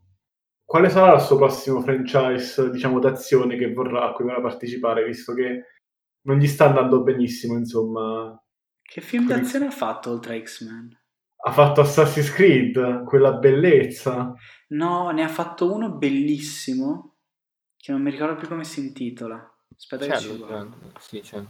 quale 0.63 0.87
sarà 0.87 1.15
il 1.15 1.19
suo 1.21 1.35
prossimo 1.35 1.81
franchise, 1.81 2.69
diciamo, 2.69 2.99
d'azione 2.99 3.57
che 3.57 3.73
vorrà, 3.73 4.07
a 4.07 4.13
cui 4.13 4.23
vorrà 4.23 4.39
partecipare, 4.39 5.03
visto 5.03 5.33
che 5.33 5.63
non 6.21 6.37
gli 6.37 6.47
sta 6.47 6.67
andando 6.67 7.03
benissimo, 7.03 7.57
insomma. 7.57 8.41
Che 8.81 9.01
film 9.01 9.27
d'azione 9.27 9.65
ha 9.65 9.71
fatto 9.71 10.11
oltre 10.11 10.37
a 10.37 10.41
X-Men? 10.41 10.97
Ha 11.43 11.51
fatto 11.51 11.81
Assassin's 11.81 12.31
Creed, 12.31 13.03
quella 13.03 13.33
bellezza. 13.33 14.33
No, 14.69 15.09
ne 15.09 15.23
ha 15.23 15.27
fatto 15.27 15.73
uno 15.73 15.91
bellissimo 15.91 17.16
che 17.77 17.91
non 17.91 18.01
mi 18.01 18.11
ricordo 18.11 18.35
più 18.35 18.47
come 18.47 18.63
si 18.63 18.79
intitola. 18.81 19.55
Aspetta 19.75 20.05
che 20.05 20.11
C'è 20.11 20.19
ci 20.19 20.27
lui, 20.27 20.37
guardo. 20.37 20.91
Sì, 20.99 21.19
c'è. 21.21 21.43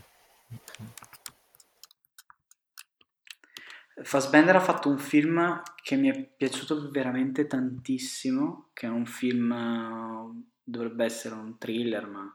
Fassbender 4.04 4.56
ha 4.56 4.60
fatto 4.60 4.90
un 4.90 5.00
film 5.00 5.62
che 5.82 5.96
mi 5.96 6.10
è 6.10 6.24
piaciuto 6.24 6.92
veramente 6.92 7.48
tantissimo, 7.48 8.70
che 8.74 8.86
è 8.86 8.90
un 8.90 9.06
film, 9.06 9.52
eh, 9.52 10.50
dovrebbe 10.64 11.06
essere 11.06 11.36
un 11.36 11.58
thriller, 11.58 12.08
ma 12.08 12.34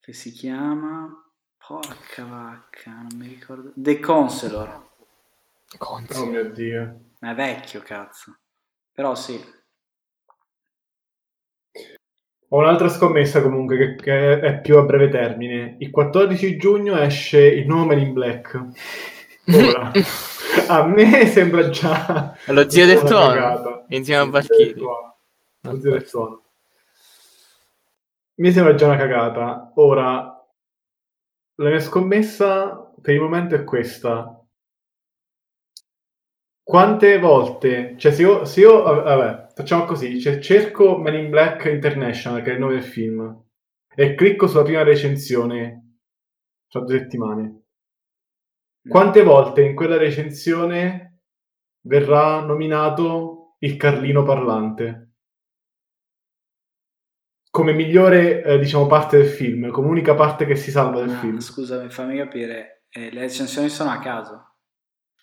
che 0.00 0.12
si 0.12 0.32
chiama... 0.32 1.24
Porca 1.70 2.24
vacca, 2.24 2.90
non 2.90 3.10
mi 3.14 3.28
ricordo. 3.28 3.70
The 3.76 4.00
Counselor. 4.00 4.88
Conzi. 5.78 6.18
Oh 6.18 6.26
mio 6.26 6.50
Dio. 6.50 7.12
Ma 7.20 7.30
è 7.30 7.34
vecchio, 7.34 7.80
cazzo. 7.80 8.38
Però 8.90 9.14
sì. 9.14 9.40
Ho 12.52 12.58
un'altra 12.58 12.88
scommessa 12.88 13.42
comunque 13.42 13.76
che, 13.76 13.94
che 13.94 14.40
è 14.40 14.60
più 14.60 14.76
a 14.76 14.82
breve 14.82 15.08
termine. 15.08 15.76
Il 15.78 15.90
14 15.90 16.56
giugno 16.56 16.98
esce 16.98 17.40
il 17.40 17.64
nuovo 17.64 17.86
Men 17.86 18.00
in 18.00 18.12
Black. 18.12 18.64
Ora. 19.52 19.92
a 20.66 20.84
me 20.84 21.26
sembra 21.26 21.68
già... 21.68 22.36
Lo 22.46 22.68
zio 22.68 22.86
del 22.86 23.02
cagata. 23.02 23.84
insieme 23.90 24.22
a 24.22 24.24
Valkyrie. 24.24 24.74
Lo 24.74 24.74
zio 24.74 24.74
del 24.74 24.78
tuono. 24.80 25.16
Lo 25.60 25.80
zio 25.80 25.90
del 25.92 26.10
tuono. 26.10 26.42
Mi 28.34 28.50
sembra 28.50 28.74
già 28.74 28.86
una 28.86 28.96
cagata. 28.96 29.72
Ora, 29.76 30.44
la 31.54 31.68
mia 31.68 31.80
scommessa 31.80 32.92
per 33.00 33.14
il 33.14 33.20
momento 33.20 33.54
è 33.54 33.62
questa. 33.62 34.39
Quante 36.70 37.18
volte, 37.18 37.96
cioè 37.98 38.12
se 38.12 38.22
io, 38.22 38.44
se 38.44 38.60
io 38.60 38.82
vabbè, 38.84 39.48
facciamo 39.56 39.86
così, 39.86 40.20
cioè, 40.20 40.38
cerco 40.38 40.98
Men 40.98 41.16
in 41.16 41.28
Black 41.28 41.64
International, 41.64 42.42
che 42.42 42.50
è 42.50 42.52
il 42.52 42.60
nome 42.60 42.74
del 42.74 42.84
film, 42.84 43.44
e 43.92 44.14
clicco 44.14 44.46
sulla 44.46 44.62
prima 44.62 44.84
recensione, 44.84 45.96
tra 46.68 46.82
due 46.82 46.96
settimane. 46.96 47.62
Quante 48.88 49.24
volte 49.24 49.62
in 49.62 49.74
quella 49.74 49.96
recensione 49.96 51.22
verrà 51.88 52.38
nominato 52.44 53.56
il 53.58 53.76
Carlino 53.76 54.22
parlante? 54.22 55.14
Come 57.50 57.72
migliore, 57.72 58.44
eh, 58.44 58.58
diciamo, 58.60 58.86
parte 58.86 59.16
del 59.16 59.26
film, 59.26 59.70
come 59.70 59.88
unica 59.88 60.14
parte 60.14 60.46
che 60.46 60.54
si 60.54 60.70
salva 60.70 61.00
del 61.00 61.08
Ma, 61.08 61.18
film. 61.18 61.40
scusami, 61.40 61.90
fammi 61.90 62.16
capire. 62.16 62.84
eh, 62.90 63.10
le 63.10 63.22
recensioni 63.22 63.68
sono 63.68 63.90
a 63.90 63.98
caso. 63.98 64.49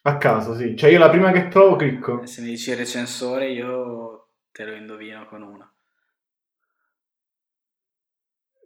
A 0.08 0.18
caso, 0.18 0.56
sì. 0.56 0.74
Cioè 0.78 0.90
io 0.90 1.00
la 1.00 1.10
prima 1.10 1.32
che 1.34 1.50
trovo 1.50 1.76
clicco. 1.76 2.26
Se 2.26 2.42
mi 2.42 2.48
dici 2.48 2.74
recensore, 2.74 3.50
io 3.50 4.30
te 4.54 4.64
lo 4.64 4.74
indovino 4.74 5.26
con 5.28 5.42
una. 5.42 5.70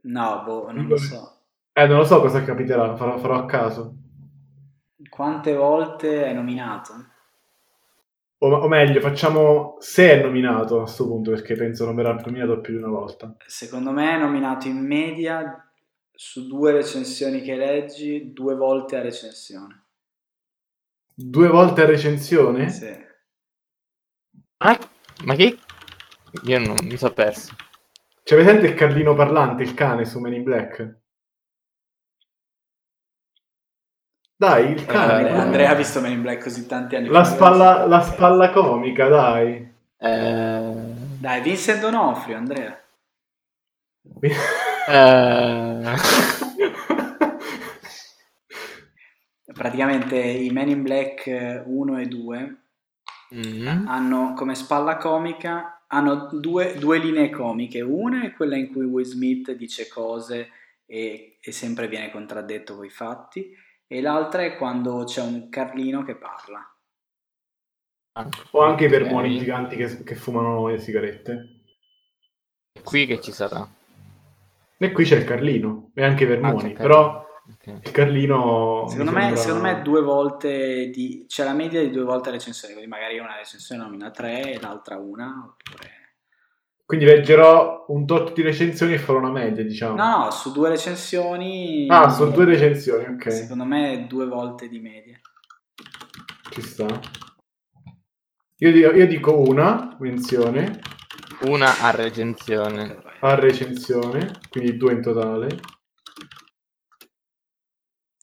No, 0.04 0.44
boh, 0.46 0.72
non 0.72 0.88
lo 0.88 0.98
so. 0.98 1.40
Eh, 1.74 1.88
non 1.88 1.98
lo 1.98 2.04
so 2.04 2.22
cosa 2.22 2.44
capiterà, 2.44 2.96
farò, 2.96 3.18
farò 3.18 3.40
a 3.40 3.46
caso. 3.46 3.96
Quante 5.10 5.56
volte 5.56 6.26
è 6.26 6.34
nominato? 6.34 6.94
O, 8.38 8.48
o 8.48 8.68
meglio, 8.68 9.00
facciamo 9.00 9.78
se 9.80 10.12
è 10.12 10.22
nominato 10.22 10.78
a 10.78 10.84
questo 10.84 11.08
punto, 11.08 11.32
perché 11.32 11.56
penso 11.56 11.86
non 11.86 11.96
verrà 11.96 12.14
nominato 12.14 12.62
più 12.62 12.76
di 12.76 12.84
una 12.84 12.92
volta. 12.92 13.36
Secondo 13.48 13.90
me 13.90 14.14
è 14.14 14.20
nominato 14.20 14.68
in 14.68 14.86
media 14.86 15.72
su 16.14 16.46
due 16.46 16.72
recensioni 16.72 17.42
che 17.42 17.56
leggi, 17.56 18.32
due 18.32 18.54
volte 18.54 18.98
a 18.98 19.02
recensione. 19.02 19.81
Due 21.24 21.48
volte 21.50 21.82
a 21.82 21.86
recensione? 21.86 22.70
Sì. 22.70 22.90
Ah, 24.58 24.78
ma 25.24 25.36
che? 25.36 25.58
Io 26.44 26.60
non 26.60 26.76
mi 26.84 26.98
sono 26.98 27.14
perso. 27.14 27.56
C'è 28.24 28.36
presente 28.36 28.68
il 28.68 28.74
Carlino 28.76 29.14
parlante, 29.16 29.64
il 29.64 29.74
cane 29.74 30.06
su 30.06 30.20
Men 30.20 30.34
in 30.34 30.44
Black? 30.44 31.00
Dai, 34.36 34.72
il 34.72 34.82
Eh, 34.82 34.86
cane. 34.86 35.02
Andrea, 35.14 35.28
quello- 35.28 35.42
Andrea 35.44 35.70
ha 35.72 35.76
visto 35.76 36.02
Men 36.02 36.12
in 36.14 36.22
Black 36.22 36.44
così 36.44 36.66
tanti 36.66 36.96
anni 36.96 37.08
La 37.10 37.24
fa. 37.24 37.30
spalla, 37.36 37.86
la 37.86 38.02
spalla 38.02 38.50
comica, 38.52 39.08
dai. 39.08 39.74
Eh... 39.98 40.74
Dai, 41.20 41.42
Vincent 41.42 41.80
D'Onofrio, 41.82 42.38
Andrea. 42.38 42.80
eh, 44.88 45.96
Praticamente 49.54 50.18
i 50.18 50.50
Men 50.50 50.70
in 50.70 50.82
Black 50.84 51.64
1 51.66 52.00
e 52.00 52.06
2 52.06 52.58
mm, 53.36 53.88
hanno 53.88 54.34
come 54.36 54.56
spalla 54.56 54.98
comica 54.98 55.84
hanno 55.88 56.30
due, 56.32 56.78
due 56.78 57.00
linee 57.00 57.30
comiche 57.30 57.82
una 57.82 58.24
è 58.24 58.34
quella 58.34 58.56
in 58.56 58.72
cui 58.72 58.86
Will 58.86 59.04
Smith 59.04 59.52
dice 59.52 59.90
cose 59.90 60.50
e, 60.86 61.38
e 61.42 61.52
sempre 61.52 61.90
viene 61.90 62.12
contraddetto 62.12 62.78
coi 62.78 62.90
fatti 62.90 63.54
e 63.88 64.02
l'altra 64.02 64.44
è 64.44 64.56
quando 64.56 65.04
c'è 65.04 65.22
un 65.22 65.50
Carlino 65.50 66.04
che 66.04 66.16
parla 66.16 66.66
o 68.52 68.62
anche 68.62 68.84
i 68.86 68.88
ok. 68.88 68.92
vermoni 68.92 69.38
giganti 69.38 69.76
che, 69.76 70.04
che 70.04 70.16
fumano 70.16 70.68
le 70.68 70.80
sigarette. 70.80 71.60
Qui 72.84 73.06
che 73.06 73.22
ci 73.22 73.32
sarà? 73.32 73.68
E 74.78 74.92
qui 74.92 75.06
c'è 75.06 75.18
il 75.18 75.24
Carlino 75.24 75.92
e 75.94 76.04
anche 76.04 76.24
i 76.24 76.28
vermoni, 76.28 76.70
Anche 76.70 76.82
però 76.82 77.26
Ok. 77.54 77.80
il 77.84 77.92
Carlino... 77.92 78.86
secondo 78.88 79.12
me, 79.12 79.22
sembra- 79.22 79.42
secondo 79.42 79.62
me 79.64 79.82
due 79.82 80.02
volte 80.02 80.90
di, 80.90 81.26
c'è 81.28 81.44
la 81.44 81.54
media 81.54 81.82
di 81.82 81.90
due 81.90 82.04
volte 82.04 82.32
recensione 82.32 82.74
quindi 82.74 82.92
magari 82.92 83.20
una 83.20 83.36
recensione 83.36 83.84
nomina 83.84 84.12
tre 84.12 84.54
e 84.54 84.60
l'altra 84.60 84.98
una 84.98 85.44
oppure 85.48 85.90
Quindi 86.92 87.08
leggerò 87.08 87.86
un 87.88 88.06
tot 88.06 88.34
di 88.34 88.42
recensioni 88.42 88.94
e 88.94 88.98
farò 88.98 89.20
una 89.20 89.32
media, 89.32 89.64
diciamo. 89.64 89.96
No, 89.96 90.26
no, 90.26 90.32
su 90.32 90.52
due 90.52 90.68
recensioni... 90.68 91.88
Ah, 91.90 92.10
su 92.10 92.30
due 92.32 92.44
recensioni, 92.44 93.06
ok. 93.06 93.32
Secondo 93.32 93.64
me 93.64 94.08
due 94.10 94.28
volte 94.28 94.68
di 94.68 94.80
media. 94.80 95.18
Ci 96.50 96.62
sta. 96.62 97.00
Io 98.58 98.72
dico, 98.74 98.92
io 98.92 99.08
dico 99.08 99.40
una 99.40 99.96
menzione. 100.02 100.82
Una 101.44 101.80
a 101.80 101.92
recensione. 101.92 103.02
A 103.22 103.36
recensione, 103.36 104.40
quindi 104.50 104.76
due 104.76 104.92
in 104.92 105.02
totale. 105.02 105.48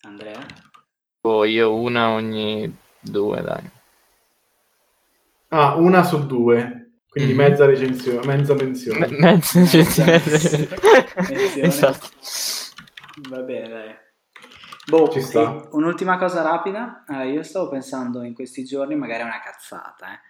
Andrea? 0.09 0.45
Poi 1.21 1.53
io 1.53 1.75
una 1.75 2.11
ogni 2.11 2.75
due, 3.01 3.41
dai. 3.43 3.71
Ah, 5.49 5.75
una 5.77 6.03
su 6.03 6.27
due. 6.27 6.75
Quindi 7.09 7.33
Mhm. 7.33 7.39
mezza 7.39 7.65
recensione, 7.67 8.27
mezza 8.27 8.55
menzione. 8.55 9.07
Me- 9.07 9.19
mezza 9.19 9.61
recensione. 9.61 10.13
Menzione. 11.29 11.67
esatto. 11.67 12.09
Va 13.31 13.41
bene, 13.41 13.69
dai. 13.69 13.95
Boh, 14.87 15.09
Ci 15.11 15.21
sta. 15.21 15.69
un'ultima 15.73 16.17
cosa 16.19 16.43
rapida. 16.43 17.05
Allora, 17.07 17.25
io 17.25 17.43
stavo 17.43 17.69
pensando 17.69 18.23
in 18.23 18.35
questi 18.35 18.65
giorni, 18.65 18.95
magari 18.95 19.21
è 19.21 19.25
una 19.25 19.41
cazzata, 19.41 20.21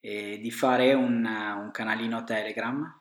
eh, 0.00 0.38
di 0.40 0.50
fare 0.50 0.92
un, 0.94 1.24
un 1.24 1.70
canalino 1.72 2.22
Telegram. 2.24 3.00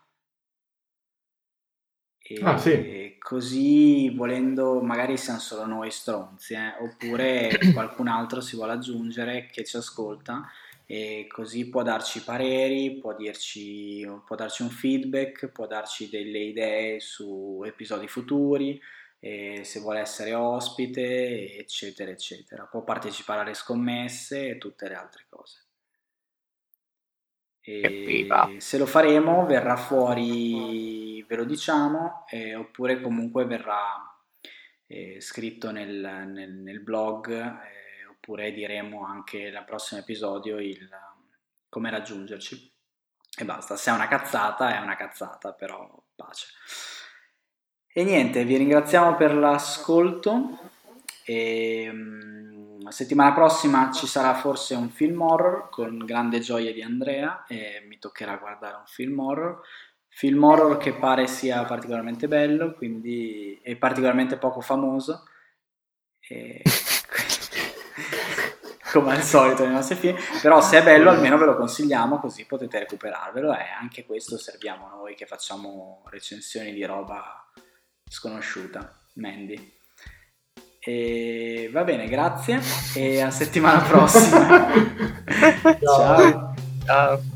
E, 2.36 2.39
Ah, 2.43 2.58
sì. 2.58 3.15
così 3.19 4.10
volendo, 4.10 4.82
magari 4.82 5.17
siamo 5.17 5.39
solo 5.39 5.65
noi 5.65 5.91
stronzi, 5.91 6.54
eh, 6.54 6.74
oppure 6.82 7.50
qualcun 7.74 8.08
altro 8.08 8.41
si 8.41 8.56
vuole 8.56 8.74
aggiungere 8.74 9.48
che 9.52 9.63
ci 9.63 9.78
ascolta 9.78 10.50
e 10.86 11.28
così 11.30 11.69
può 11.69 11.82
darci 11.82 12.24
pareri, 12.24 12.98
può, 13.00 13.15
dirci, 13.15 14.06
può 14.26 14.36
darci 14.36 14.62
un 14.63 14.69
feedback, 14.69 15.48
può 15.48 15.65
darci 15.67 16.10
delle 16.10 16.39
idee 16.39 17.00
su 17.00 17.63
episodi 17.65 18.08
futuri, 18.08 18.80
se 19.19 19.80
vuole 19.80 20.02
essere 20.02 20.34
ospite, 20.34 21.56
eccetera, 21.58 22.12
eccetera. 22.12 22.63
Può 22.65 22.84
partecipare 22.84 23.39
alle 23.41 23.54
scommesse 23.54 24.50
e 24.50 24.58
tutte 24.58 24.89
le 24.89 24.96
altre 24.96 25.24
cose. 25.30 25.62
E 27.65 28.28
se 28.58 28.78
lo 28.78 28.86
faremo 28.86 29.45
verrà 29.45 29.78
fuori, 29.78 31.23
ve 31.23 31.36
lo 31.36 31.45
diciamo, 31.45 32.26
eh, 32.30 32.56
oppure 32.56 32.99
comunque 32.99 33.45
verrà 33.45 34.13
eh, 34.88 35.21
scritto 35.21 35.71
nel, 35.71 36.28
nel- 36.28 36.54
nel 36.54 36.82
blog, 36.82 37.30
eh, 37.32 38.06
oppure 38.10 38.52
diremo 38.52 39.06
anche 39.06 39.49
nel 39.49 39.63
prossimo 39.65 40.02
episodio 40.02 40.60
il, 40.60 40.89
come 41.69 41.89
raggiungerci. 41.89 42.71
E 43.36 43.45
basta, 43.45 43.78
se 43.78 43.89
è 43.89 43.93
una 43.93 44.08
cazzata 44.08 44.76
è 44.76 44.80
una 44.80 44.95
cazzata, 44.95 45.54
però 45.54 46.04
pace. 46.15 46.47
E 47.88 48.04
niente, 48.04 48.43
vi 48.43 48.58
ringraziamo 48.58 49.15
per 49.15 49.34
l'ascolto. 49.34 50.71
E, 51.26 51.89
mm, 51.91 52.53
la 52.84 52.91
settimana 52.91 53.34
prossima 53.34 53.91
ci 53.91 54.06
sarà 54.08 54.34
forse 54.36 54.76
un 54.76 54.89
film 54.89 55.22
horror 55.22 55.69
con 55.69 55.98
grande 56.00 56.39
gioia 56.39 56.74
di 56.74 56.82
Andrea 56.82 57.46
e 57.48 57.84
mi 57.88 57.98
toccherà 57.98 58.36
guardare 58.38 58.76
un 58.76 58.86
film 58.86 59.19
horror. 59.19 59.62
Film 60.10 60.43
horror 60.43 60.78
che 60.78 60.93
pare 60.93 61.28
sia 61.28 61.63
particolarmente 61.63 62.28
bello, 62.28 62.74
quindi 62.74 63.60
è 63.63 63.76
particolarmente 63.78 64.38
poco 64.38 64.62
famoso. 64.62 65.24
E... 66.19 66.62
Come 68.91 69.12
al 69.13 69.24
solito 69.24 69.63
nei 69.63 69.74
nostri 69.74 69.96
film, 69.96 70.15
però 70.39 70.62
se 70.62 70.78
è 70.78 70.84
bello 70.84 71.10
almeno 71.10 71.36
ve 71.38 71.46
lo 71.46 71.56
consigliamo 71.56 72.19
così 72.19 72.46
potete 72.46 72.78
recuperarvelo 72.78 73.52
e 73.52 73.63
anche 73.80 74.06
questo 74.06 74.38
serviamo 74.38 74.88
noi 74.88 75.15
che 75.15 75.26
facciamo 75.26 76.04
recensioni 76.12 76.72
di 76.72 76.86
roba 76.86 77.43
sconosciuta, 78.08 78.96
Mandy. 79.13 79.82
E 80.86 81.69
va 81.72 81.84
bene, 81.84 82.08
grazie 82.08 82.60
e 82.93 83.22
a 83.22 83.32
settimana 83.32 83.80
prossima. 83.82 84.67
Ciao. 85.80 86.22
Ciao. 86.22 86.54
Ciao. 86.86 87.33